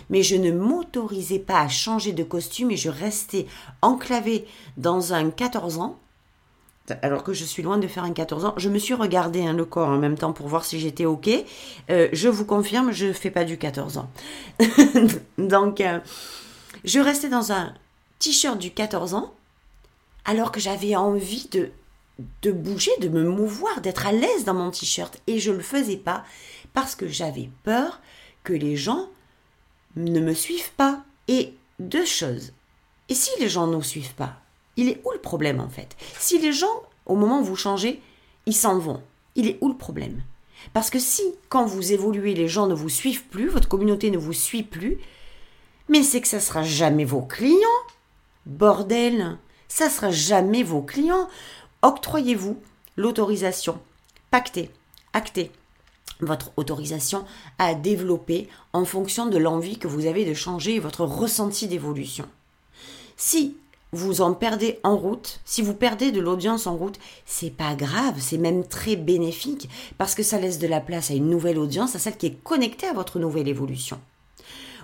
mais 0.10 0.22
je 0.22 0.36
ne 0.36 0.52
m'autorisais 0.52 1.40
pas 1.40 1.62
à 1.62 1.70
changer 1.70 2.12
de 2.12 2.24
costume 2.24 2.72
et 2.72 2.78
je 2.78 2.90
restais 2.90 3.48
enclavée 3.82 4.46
dans 4.78 5.14
un 5.14 5.32
14 5.32 5.80
ans 5.80 5.98
alors 7.02 7.24
que 7.24 7.34
je 7.34 7.46
suis 7.46 7.64
loin 7.64 7.78
de 7.78 7.88
faire 7.88 8.04
un 8.04 8.12
14 8.12 8.46
ans. 8.46 8.54
Je 8.58 8.70
me 8.70 8.78
suis 8.78 8.94
regardé 8.94 9.46
hein, 9.46 9.54
le 9.54 9.66
corps 9.66 9.90
en 9.90 9.98
même 9.98 10.18
temps 10.18 10.34
pour 10.34 10.48
voir 10.48 10.66
si 10.66 10.80
j'étais 10.80 11.06
OK. 11.06 11.30
Euh, 11.90 12.10
je 12.12 12.28
vous 12.28 12.46
confirme, 12.46 12.92
je 12.92 13.08
ne 13.08 13.14
fais 13.14 13.32
pas 13.32 13.46
du 13.46 13.58
14 13.58 13.98
ans. 13.98 14.10
Donc, 15.38 15.80
euh, 15.80 16.00
je 16.84 17.00
restais 17.00 17.30
dans 17.30 17.52
un 17.52 17.74
t-shirt 18.20 18.58
du 18.58 18.72
14 18.72 19.14
ans 19.14 19.34
alors 20.26 20.52
que 20.52 20.60
j'avais 20.60 20.96
envie 20.96 21.48
de, 21.52 21.72
de 22.42 22.52
bouger, 22.52 22.92
de 23.00 23.10
me 23.10 23.24
mouvoir, 23.24 23.82
d'être 23.82 24.06
à 24.06 24.12
l'aise 24.12 24.44
dans 24.46 24.54
mon 24.54 24.72
t-shirt. 24.72 25.22
Et 25.28 25.40
je 25.40 25.52
ne 25.52 25.58
le 25.58 25.64
faisais 25.64 25.98
pas 25.98 26.24
parce 26.74 26.96
que 26.96 27.08
j'avais 27.08 27.50
peur 27.64 28.02
que 28.44 28.54
les 28.54 28.76
gens 28.76 29.08
ne 29.96 30.20
me 30.20 30.34
suivent 30.34 30.74
pas. 30.76 31.04
Et 31.30 31.54
deux 31.80 32.06
choses. 32.06 32.52
Et 33.08 33.16
si 33.16 33.30
les 33.40 33.48
gens 33.48 33.68
ne 33.68 33.76
nous 33.76 33.84
suivent 33.84 34.16
pas? 34.16 34.43
Il 34.78 34.90
est 34.90 35.02
où 35.06 35.12
le 35.12 35.20
problème 35.20 35.60
en 35.60 35.70
fait? 35.70 35.96
Si 36.20 36.40
les 36.40 36.54
gens, 36.54 36.84
au 37.06 37.16
moment 37.16 37.40
où 37.42 37.44
vous 37.44 37.56
changez, 37.56 38.02
ils 38.46 38.56
s'en 38.56 38.78
vont, 38.78 39.02
il 39.36 39.48
est 39.48 39.58
où 39.62 39.70
le 39.70 39.78
problème? 39.78 40.22
Parce 40.72 40.90
que 40.90 41.00
si, 41.00 41.24
quand 41.50 41.66
vous 41.66 41.92
évoluez, 41.92 42.34
les 42.34 42.48
gens 42.48 42.68
ne 42.68 42.74
vous 42.74 42.90
suivent 42.90 43.26
plus, 43.26 43.50
votre 43.50 43.68
communauté 43.68 44.12
ne 44.12 44.18
vous 44.18 44.34
suit 44.34 44.64
plus, 44.64 44.98
mais 45.90 46.04
c'est 46.04 46.22
que 46.22 46.28
ça 46.28 46.40
sera 46.40 46.64
jamais 46.64 47.06
vos 47.06 47.22
clients. 47.22 47.58
Bordel, 48.46 49.38
ça 49.68 49.90
sera 49.90 50.12
jamais 50.12 50.64
vos 50.64 50.82
clients. 50.82 51.28
Octroyez-vous 51.82 52.58
l'autorisation, 52.96 53.80
pactez, 54.32 54.70
actez 55.14 55.52
votre 56.20 56.52
autorisation 56.56 57.26
à 57.58 57.74
développer 57.74 58.48
en 58.72 58.86
fonction 58.86 59.26
de 59.26 59.38
l'envie 59.38 59.78
que 59.78 59.88
vous 59.88 60.06
avez 60.06 60.26
de 60.26 60.34
changer 60.34 60.80
votre 60.80 61.04
ressenti 61.04 61.68
d'évolution. 61.68 62.26
Si 63.18 63.58
vous 63.94 64.22
en 64.22 64.34
perdez 64.34 64.80
en 64.84 64.98
route, 64.98 65.40
si 65.46 65.62
vous 65.62 65.74
perdez 65.74 66.12
de 66.12 66.20
l'audience 66.20 66.68
en 66.68 66.76
route, 66.76 67.00
c'est 67.26 67.56
pas 67.56 67.76
grave, 67.76 68.16
c'est 68.18 68.38
même 68.38 68.66
très 68.66 68.96
bénéfique 68.96 69.70
parce 69.98 70.16
que 70.16 70.24
ça 70.24 70.40
laisse 70.40 70.60
de 70.60 70.68
la 70.68 70.82
place 70.82 71.12
à 71.12 71.14
une 71.14 71.30
nouvelle 71.30 71.60
audience, 71.60 71.96
à 71.96 72.00
celle 72.00 72.18
qui 72.18 72.26
est 72.26 72.44
connectée 72.44 72.88
à 72.88 72.94
votre 72.94 73.20
nouvelle 73.20 73.48
évolution. 73.48 74.00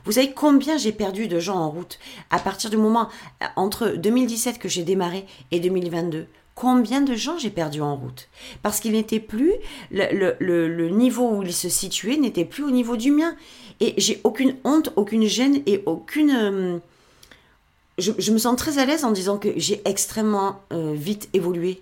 Vous 0.05 0.13
savez 0.13 0.31
combien 0.31 0.77
j'ai 0.77 0.93
perdu 0.93 1.27
de 1.27 1.39
gens 1.39 1.57
en 1.57 1.69
route 1.69 1.99
à 2.29 2.39
partir 2.39 2.69
du 2.69 2.77
moment 2.77 3.09
entre 3.55 3.89
2017 3.89 4.57
que 4.57 4.69
j'ai 4.69 4.83
démarré 4.83 5.25
et 5.51 5.59
2022 5.59 6.27
Combien 6.55 6.99
de 6.99 7.15
gens 7.15 7.37
j'ai 7.37 7.51
perdu 7.51 7.79
en 7.79 7.95
route? 7.95 8.27
Parce 8.63 8.81
qu'il 8.81 8.91
n'était 8.91 9.21
plus, 9.21 9.53
le, 9.91 10.35
le, 10.39 10.89
niveau 10.89 11.37
où 11.37 11.41
il 11.41 11.53
se 11.53 11.69
situait 11.69 12.17
n'était 12.17 12.43
plus 12.43 12.65
au 12.65 12.69
niveau 12.69 12.97
du 12.97 13.11
mien. 13.11 13.33
Et 13.79 13.93
j'ai 13.95 14.19
aucune 14.25 14.57
honte, 14.65 14.91
aucune 14.97 15.25
gêne 15.25 15.61
et 15.65 15.81
aucune... 15.85 16.81
Je, 17.99 18.31
me 18.31 18.37
sens 18.37 18.55
très 18.55 18.77
à 18.77 18.85
l'aise 18.85 19.05
en 19.05 19.11
disant 19.11 19.37
que 19.37 19.49
j'ai 19.57 19.81
extrêmement 19.85 20.61
euh, 20.71 20.93
vite 20.95 21.29
évolué. 21.33 21.81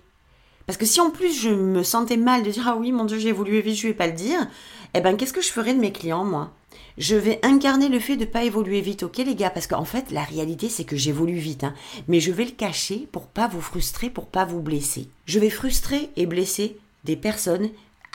Parce 0.66 0.76
que 0.76 0.84
si 0.84 1.00
en 1.00 1.10
plus 1.10 1.32
je 1.32 1.48
me 1.48 1.82
sentais 1.82 2.18
mal 2.18 2.42
de 2.42 2.50
dire 2.50 2.68
ah 2.68 2.76
oui 2.76 2.92
mon 2.92 3.04
dieu 3.04 3.18
j'ai 3.18 3.28
évolué 3.28 3.62
vite 3.62 3.76
je 3.76 3.88
vais 3.88 3.94
pas 3.94 4.06
le 4.06 4.12
dire, 4.12 4.46
eh 4.92 5.00
ben 5.00 5.16
qu'est-ce 5.16 5.32
que 5.32 5.40
je 5.40 5.50
ferais 5.50 5.72
de 5.72 5.80
mes 5.80 5.92
clients 5.92 6.24
moi? 6.24 6.52
Je 6.98 7.16
vais 7.16 7.38
incarner 7.42 7.88
le 7.88 8.00
fait 8.00 8.16
de 8.16 8.24
pas 8.24 8.44
évoluer 8.44 8.80
vite, 8.80 9.02
ok 9.02 9.16
les 9.18 9.34
gars 9.34 9.48
Parce 9.48 9.66
qu'en 9.66 9.86
fait 9.86 10.10
la 10.10 10.24
réalité 10.24 10.68
c'est 10.68 10.84
que 10.84 10.96
j'évolue 10.96 11.38
vite, 11.38 11.64
hein. 11.64 11.72
mais 12.06 12.20
je 12.20 12.32
vais 12.32 12.44
le 12.44 12.50
cacher 12.50 13.08
pour 13.12 13.28
pas 13.28 13.48
vous 13.48 13.62
frustrer, 13.62 14.10
pour 14.10 14.26
pas 14.26 14.44
vous 14.44 14.60
blesser. 14.60 15.08
Je 15.24 15.38
vais 15.38 15.48
frustrer 15.48 16.10
et 16.16 16.26
blesser 16.26 16.76
des 17.04 17.16
personnes 17.16 17.70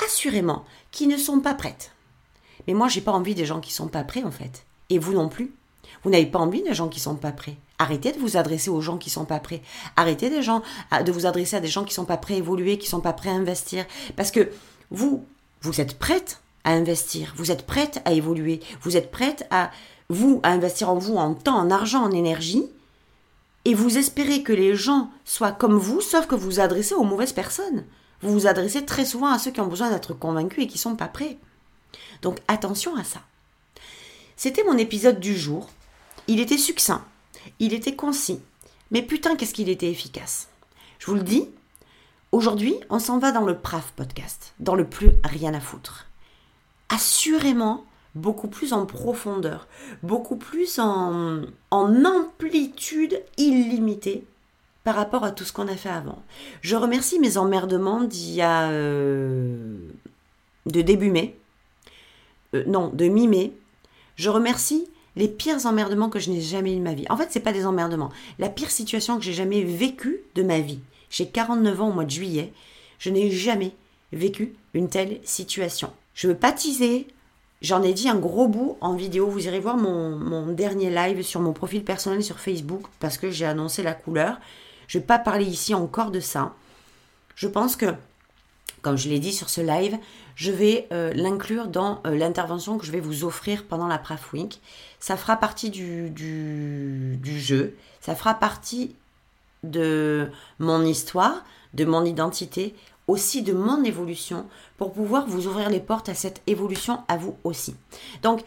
assurément 0.05 0.63
qui 0.91 1.07
ne 1.07 1.17
sont 1.17 1.39
pas 1.39 1.55
prêtes. 1.55 1.91
Mais 2.67 2.75
moi 2.75 2.87
j'ai 2.87 3.01
pas 3.01 3.13
envie 3.13 3.35
des 3.35 3.45
gens 3.45 3.61
qui 3.61 3.73
sont 3.73 3.87
pas 3.87 4.03
prêts 4.03 4.23
en 4.23 4.31
fait, 4.31 4.65
et 4.91 4.99
vous 4.99 5.13
non 5.13 5.27
plus. 5.29 5.53
Vous 6.03 6.09
n'avez 6.09 6.25
pas 6.25 6.39
envie 6.39 6.61
des 6.61 6.73
gens 6.73 6.89
qui 6.89 6.99
sont 6.99 7.15
pas 7.15 7.31
prêts. 7.31 7.57
Arrêtez 7.79 8.11
de 8.11 8.19
vous 8.19 8.37
adresser 8.37 8.69
aux 8.69 8.81
gens 8.81 8.97
qui 8.97 9.09
sont 9.09 9.25
pas 9.25 9.39
prêts. 9.39 9.61
Arrêtez 9.95 10.29
des 10.29 10.41
gens, 10.41 10.61
de 11.05 11.11
vous 11.11 11.25
adresser 11.25 11.55
à 11.55 11.59
des 11.59 11.67
gens 11.67 11.83
qui 11.83 11.93
sont 11.93 12.05
pas 12.05 12.17
prêts 12.17 12.35
à 12.35 12.37
évoluer, 12.37 12.77
qui 12.77 12.87
sont 12.87 13.01
pas 13.01 13.13
prêts 13.13 13.29
à 13.29 13.33
investir. 13.33 13.85
Parce 14.15 14.31
que 14.31 14.49
vous, 14.91 15.25
vous 15.61 15.81
êtes 15.81 15.97
prête 15.97 16.41
à 16.63 16.71
investir. 16.71 17.33
Vous 17.37 17.51
êtes 17.51 17.65
prête 17.65 18.01
à 18.05 18.13
évoluer. 18.13 18.59
Vous 18.81 18.97
êtes 18.97 19.11
prête 19.11 19.47
à, 19.49 19.71
vous, 20.09 20.39
à 20.43 20.51
investir 20.51 20.89
en 20.89 20.95
vous, 20.95 21.15
en 21.15 21.33
temps, 21.33 21.57
en 21.57 21.71
argent, 21.71 22.03
en 22.03 22.11
énergie. 22.11 22.65
Et 23.65 23.73
vous 23.73 23.97
espérez 23.97 24.43
que 24.43 24.53
les 24.53 24.75
gens 24.75 25.09
soient 25.23 25.53
comme 25.53 25.77
vous, 25.77 26.01
sauf 26.01 26.27
que 26.27 26.35
vous 26.35 26.45
vous 26.45 26.59
adressez 26.59 26.95
aux 26.95 27.03
mauvaises 27.03 27.31
personnes. 27.31 27.85
Vous 28.21 28.31
vous 28.33 28.47
adressez 28.47 28.85
très 28.85 29.05
souvent 29.05 29.31
à 29.31 29.39
ceux 29.39 29.51
qui 29.51 29.61
ont 29.61 29.67
besoin 29.67 29.89
d'être 29.89 30.13
convaincus 30.13 30.65
et 30.65 30.67
qui 30.67 30.77
sont 30.77 30.95
pas 30.95 31.07
prêts. 31.07 31.37
Donc 32.21 32.37
attention 32.47 32.95
à 32.95 33.03
ça. 33.03 33.19
C'était 34.35 34.63
mon 34.63 34.77
épisode 34.77 35.19
du 35.19 35.35
jour. 35.37 35.69
Il 36.27 36.39
était 36.39 36.57
succinct, 36.57 37.05
il 37.59 37.73
était 37.73 37.95
concis, 37.95 38.39
mais 38.91 39.01
putain 39.01 39.35
qu'est-ce 39.35 39.53
qu'il 39.53 39.69
était 39.69 39.89
efficace. 39.89 40.49
Je 40.99 41.07
vous 41.07 41.15
le 41.15 41.23
dis, 41.23 41.49
aujourd'hui 42.31 42.75
on 42.89 42.99
s'en 42.99 43.19
va 43.19 43.31
dans 43.31 43.45
le 43.45 43.57
PRAF 43.57 43.91
podcast, 43.95 44.53
dans 44.59 44.75
le 44.75 44.87
plus 44.87 45.11
rien 45.23 45.53
à 45.53 45.59
foutre. 45.59 46.07
Assurément 46.89 47.85
beaucoup 48.15 48.47
plus 48.47 48.73
en 48.73 48.85
profondeur, 48.85 49.67
beaucoup 50.03 50.37
plus 50.37 50.79
en, 50.79 51.41
en 51.71 52.05
amplitude 52.05 53.21
illimitée 53.37 54.25
par 54.83 54.95
rapport 54.95 55.23
à 55.23 55.31
tout 55.31 55.43
ce 55.43 55.53
qu'on 55.53 55.67
a 55.67 55.75
fait 55.75 55.89
avant. 55.89 56.21
Je 56.61 56.75
remercie 56.75 57.19
mes 57.19 57.37
emmerdements 57.37 58.03
d'il 58.03 58.33
y 58.33 58.41
a... 58.41 58.69
Euh, 58.69 59.77
de 60.65 60.81
début 60.81 61.11
mai, 61.11 61.37
euh, 62.55 62.63
non, 62.67 62.89
de 62.89 63.07
mi-mai. 63.07 63.53
Je 64.15 64.29
remercie 64.29 64.87
les 65.15 65.27
pires 65.27 65.65
emmerdements 65.65 66.09
que 66.09 66.19
je 66.19 66.31
n'ai 66.31 66.41
jamais 66.41 66.73
eu 66.73 66.77
de 66.77 66.81
ma 66.81 66.93
vie. 66.93 67.05
En 67.09 67.17
fait, 67.17 67.27
c'est 67.29 67.39
pas 67.39 67.53
des 67.53 67.65
emmerdements. 67.65 68.11
La 68.39 68.49
pire 68.49 68.71
situation 68.71 69.17
que 69.17 69.23
j'ai 69.23 69.33
jamais 69.33 69.63
vécue 69.63 70.21
de 70.35 70.43
ma 70.43 70.59
vie. 70.59 70.79
J'ai 71.09 71.27
49 71.27 71.81
ans 71.81 71.89
au 71.89 71.93
mois 71.93 72.05
de 72.05 72.09
juillet. 72.09 72.51
Je 72.97 73.09
n'ai 73.09 73.29
jamais 73.29 73.73
vécu 74.11 74.55
une 74.73 74.89
telle 74.89 75.19
situation. 75.23 75.91
Je 76.15 76.27
veux 76.27 76.35
pas. 76.35 76.55
J'en 77.61 77.81
ai 77.81 77.93
dit 77.93 78.09
un 78.09 78.15
gros 78.15 78.47
bout 78.47 78.77
en 78.81 78.95
vidéo. 78.95 79.27
Vous 79.27 79.45
irez 79.45 79.59
voir 79.59 79.77
mon, 79.77 80.17
mon 80.17 80.47
dernier 80.47 80.89
live 80.89 81.21
sur 81.21 81.39
mon 81.39 81.53
profil 81.53 81.83
personnel 81.83 82.23
sur 82.23 82.39
Facebook 82.39 82.83
parce 82.99 83.17
que 83.17 83.29
j'ai 83.31 83.45
annoncé 83.45 83.83
la 83.83 83.93
couleur. 83.93 84.39
Je 84.87 84.97
vais 84.97 85.05
pas 85.05 85.19
parler 85.19 85.45
ici 85.45 85.73
encore 85.73 86.11
de 86.11 86.19
ça. 86.19 86.53
Je 87.35 87.47
pense 87.47 87.75
que, 87.75 87.93
comme 88.81 88.97
je 88.97 89.09
l'ai 89.09 89.19
dit 89.19 89.33
sur 89.33 89.49
ce 89.49 89.61
live, 89.61 89.97
je 90.35 90.51
vais 90.51 90.87
euh, 90.91 91.13
l'inclure 91.13 91.67
dans 91.67 92.01
euh, 92.05 92.15
l'intervention 92.15 92.77
que 92.77 92.85
je 92.85 92.91
vais 92.91 92.99
vous 92.99 93.23
offrir 93.23 93.65
pendant 93.65 93.87
la 93.87 93.97
Praf 93.97 94.33
Week. 94.33 94.61
Ça 94.99 95.17
fera 95.17 95.37
partie 95.37 95.69
du, 95.69 96.09
du, 96.09 97.17
du, 97.21 97.39
jeu, 97.39 97.75
ça 98.01 98.15
fera 98.15 98.33
partie 98.33 98.95
de 99.63 100.29
mon 100.59 100.83
histoire, 100.83 101.43
de 101.73 101.85
mon 101.85 102.05
identité, 102.05 102.73
aussi 103.07 103.41
de 103.41 103.53
mon 103.53 103.83
évolution, 103.83 104.45
pour 104.77 104.93
pouvoir 104.93 105.27
vous 105.27 105.47
ouvrir 105.47 105.69
les 105.69 105.79
portes 105.79 106.09
à 106.09 106.13
cette 106.13 106.41
évolution 106.47 107.01
à 107.07 107.17
vous 107.17 107.35
aussi. 107.43 107.75
Donc, 108.21 108.43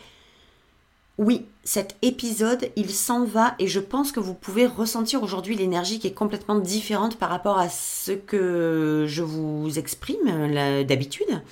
oui, 1.18 1.46
cet 1.64 1.96
épisode, 2.02 2.70
il 2.76 2.90
s'en 2.90 3.24
va 3.24 3.54
et 3.58 3.68
je 3.68 3.80
pense 3.80 4.12
que 4.12 4.20
vous 4.20 4.34
pouvez 4.34 4.66
ressentir 4.66 5.22
aujourd'hui 5.22 5.56
l'énergie 5.56 5.98
qui 5.98 6.06
est 6.06 6.12
complètement 6.12 6.56
différente 6.56 7.16
par 7.16 7.30
rapport 7.30 7.58
à 7.58 7.70
ce 7.70 8.12
que 8.12 9.06
je 9.08 9.22
vous 9.22 9.78
exprime 9.78 10.84
d'habitude. 10.84 11.42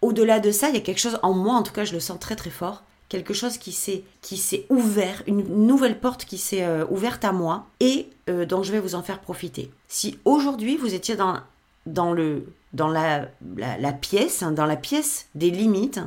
Au-delà 0.00 0.38
de 0.38 0.52
ça, 0.52 0.68
il 0.68 0.74
y 0.74 0.78
a 0.78 0.80
quelque 0.80 1.00
chose 1.00 1.18
en 1.22 1.32
moi, 1.32 1.54
en 1.54 1.64
tout 1.64 1.72
cas 1.72 1.84
je 1.84 1.92
le 1.92 1.98
sens 1.98 2.20
très 2.20 2.36
très 2.36 2.50
fort, 2.50 2.84
quelque 3.08 3.34
chose 3.34 3.58
qui 3.58 3.72
s'est 3.72 4.66
ouvert, 4.70 5.22
une 5.26 5.66
nouvelle 5.66 5.98
porte 5.98 6.24
qui 6.24 6.38
s'est 6.38 6.62
euh, 6.62 6.84
ouverte 6.88 7.24
à 7.24 7.32
moi 7.32 7.66
et 7.80 8.08
euh, 8.28 8.46
dont 8.46 8.62
je 8.62 8.70
vais 8.70 8.80
vous 8.80 8.94
en 8.94 9.02
faire 9.02 9.20
profiter. 9.20 9.70
Si 9.88 10.18
aujourd'hui 10.24 10.76
vous 10.76 10.94
étiez 10.94 11.16
dans 11.16 11.38
dans 11.86 12.12
le 12.12 12.46
dans 12.72 12.88
la, 12.88 13.28
la, 13.56 13.92
pièce, 13.92 14.42
hein, 14.42 14.50
dans 14.50 14.66
la 14.66 14.76
pièce 14.76 15.28
des 15.34 15.50
limites, 15.50 16.00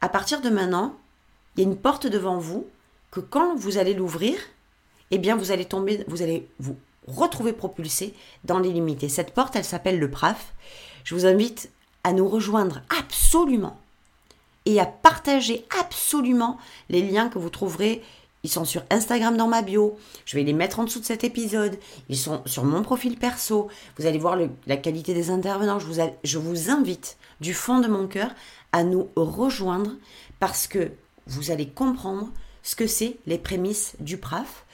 à 0.00 0.08
partir 0.08 0.40
de 0.40 0.48
maintenant, 0.48 0.96
il 1.58 1.62
y 1.62 1.66
a 1.66 1.70
une 1.70 1.76
porte 1.76 2.06
devant 2.06 2.38
vous 2.38 2.68
que 3.10 3.18
quand 3.18 3.56
vous 3.56 3.78
allez 3.78 3.92
l'ouvrir, 3.92 4.38
eh 5.10 5.18
bien 5.18 5.34
vous 5.34 5.50
allez 5.50 5.64
tomber, 5.64 6.04
vous 6.06 6.22
allez 6.22 6.48
vous 6.60 6.76
retrouver 7.08 7.52
propulsé 7.52 8.14
dans 8.44 8.60
l'illimité. 8.60 9.08
Cette 9.08 9.34
porte, 9.34 9.56
elle 9.56 9.64
s'appelle 9.64 9.98
le 9.98 10.08
PRAF. 10.08 10.54
Je 11.02 11.16
vous 11.16 11.26
invite 11.26 11.70
à 12.04 12.12
nous 12.12 12.28
rejoindre 12.28 12.82
absolument 12.96 13.76
et 14.66 14.78
à 14.78 14.86
partager 14.86 15.66
absolument 15.80 16.58
les 16.90 17.02
liens 17.02 17.28
que 17.28 17.40
vous 17.40 17.50
trouverez. 17.50 18.04
Ils 18.44 18.50
sont 18.50 18.64
sur 18.64 18.84
Instagram 18.90 19.36
dans 19.36 19.48
ma 19.48 19.62
bio. 19.62 19.98
Je 20.26 20.36
vais 20.36 20.44
les 20.44 20.52
mettre 20.52 20.78
en 20.78 20.84
dessous 20.84 21.00
de 21.00 21.04
cet 21.04 21.24
épisode. 21.24 21.76
Ils 22.08 22.16
sont 22.16 22.40
sur 22.46 22.62
mon 22.62 22.82
profil 22.82 23.18
perso. 23.18 23.68
Vous 23.98 24.06
allez 24.06 24.18
voir 24.18 24.38
la 24.68 24.76
qualité 24.76 25.12
des 25.12 25.30
intervenants. 25.30 25.80
Je 25.80 25.86
vous, 25.86 26.00
je 26.22 26.38
vous 26.38 26.70
invite 26.70 27.16
du 27.40 27.52
fond 27.52 27.80
de 27.80 27.88
mon 27.88 28.06
cœur 28.06 28.30
à 28.70 28.84
nous 28.84 29.08
rejoindre 29.16 29.96
parce 30.38 30.68
que 30.68 30.92
vous 31.28 31.50
allez 31.50 31.68
comprendre 31.68 32.28
ce 32.62 32.74
que 32.74 32.86
c'est 32.86 33.16
les 33.26 33.38
prémices 33.38 33.94
du 34.00 34.16
PRAF 34.16 34.64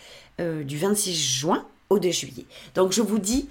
euh, 0.41 0.65
du 0.65 0.79
26 0.79 1.15
juin 1.15 1.65
au 1.91 1.99
2 1.99 2.11
juillet. 2.11 2.47
Donc 2.75 2.93
je 2.93 3.03
vous 3.03 3.19
dis 3.19 3.49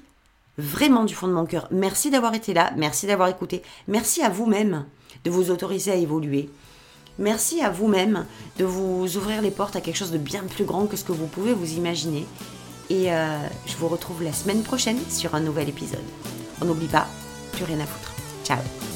vraiment 0.58 1.06
du 1.06 1.16
fond 1.16 1.28
de 1.28 1.34
mon 1.34 1.46
cœur, 1.46 1.68
merci 1.72 2.10
d'avoir 2.10 2.34
été 2.34 2.54
là, 2.54 2.72
merci 2.78 3.08
d'avoir 3.08 3.30
écouté, 3.30 3.64
merci 3.88 4.22
à 4.22 4.30
vous-même 4.30 4.86
de 5.24 5.32
vous 5.32 5.52
autoriser 5.52 5.92
à 5.92 5.96
évoluer. 5.96 6.50
Merci 7.20 7.62
à 7.62 7.70
vous-même 7.70 8.26
de 8.58 8.66
vous 8.66 9.18
ouvrir 9.18 9.42
les 9.42 9.52
portes 9.52 9.76
à 9.76 9.82
quelque 9.82 9.98
chose 9.98 10.12
de 10.12 10.18
bien 10.18 10.44
plus 10.44 10.66
grand 10.66 10.88
que 10.88 10.98
ce 10.98 11.04
que 11.04 11.12
vous 11.12 11.28
pouvez 11.28 11.54
vous 11.54 11.74
imaginer. 11.74 12.26
Et 12.90 13.14
euh, 13.14 13.38
je 13.68 13.76
vous 13.78 13.88
retrouve 13.88 14.24
la 14.24 14.34
semaine 14.34 14.64
prochaine 14.64 15.00
sur 15.10 15.36
un 15.36 15.40
nouvel 15.40 15.70
épisode. 15.70 16.00
On 16.62 16.66
n'oublie 16.66 16.88
pas, 16.88 17.08
plus 17.52 17.66
rien 17.66 17.80
à 17.80 17.86
foutre. 17.86 18.14
Ciao 18.44 18.93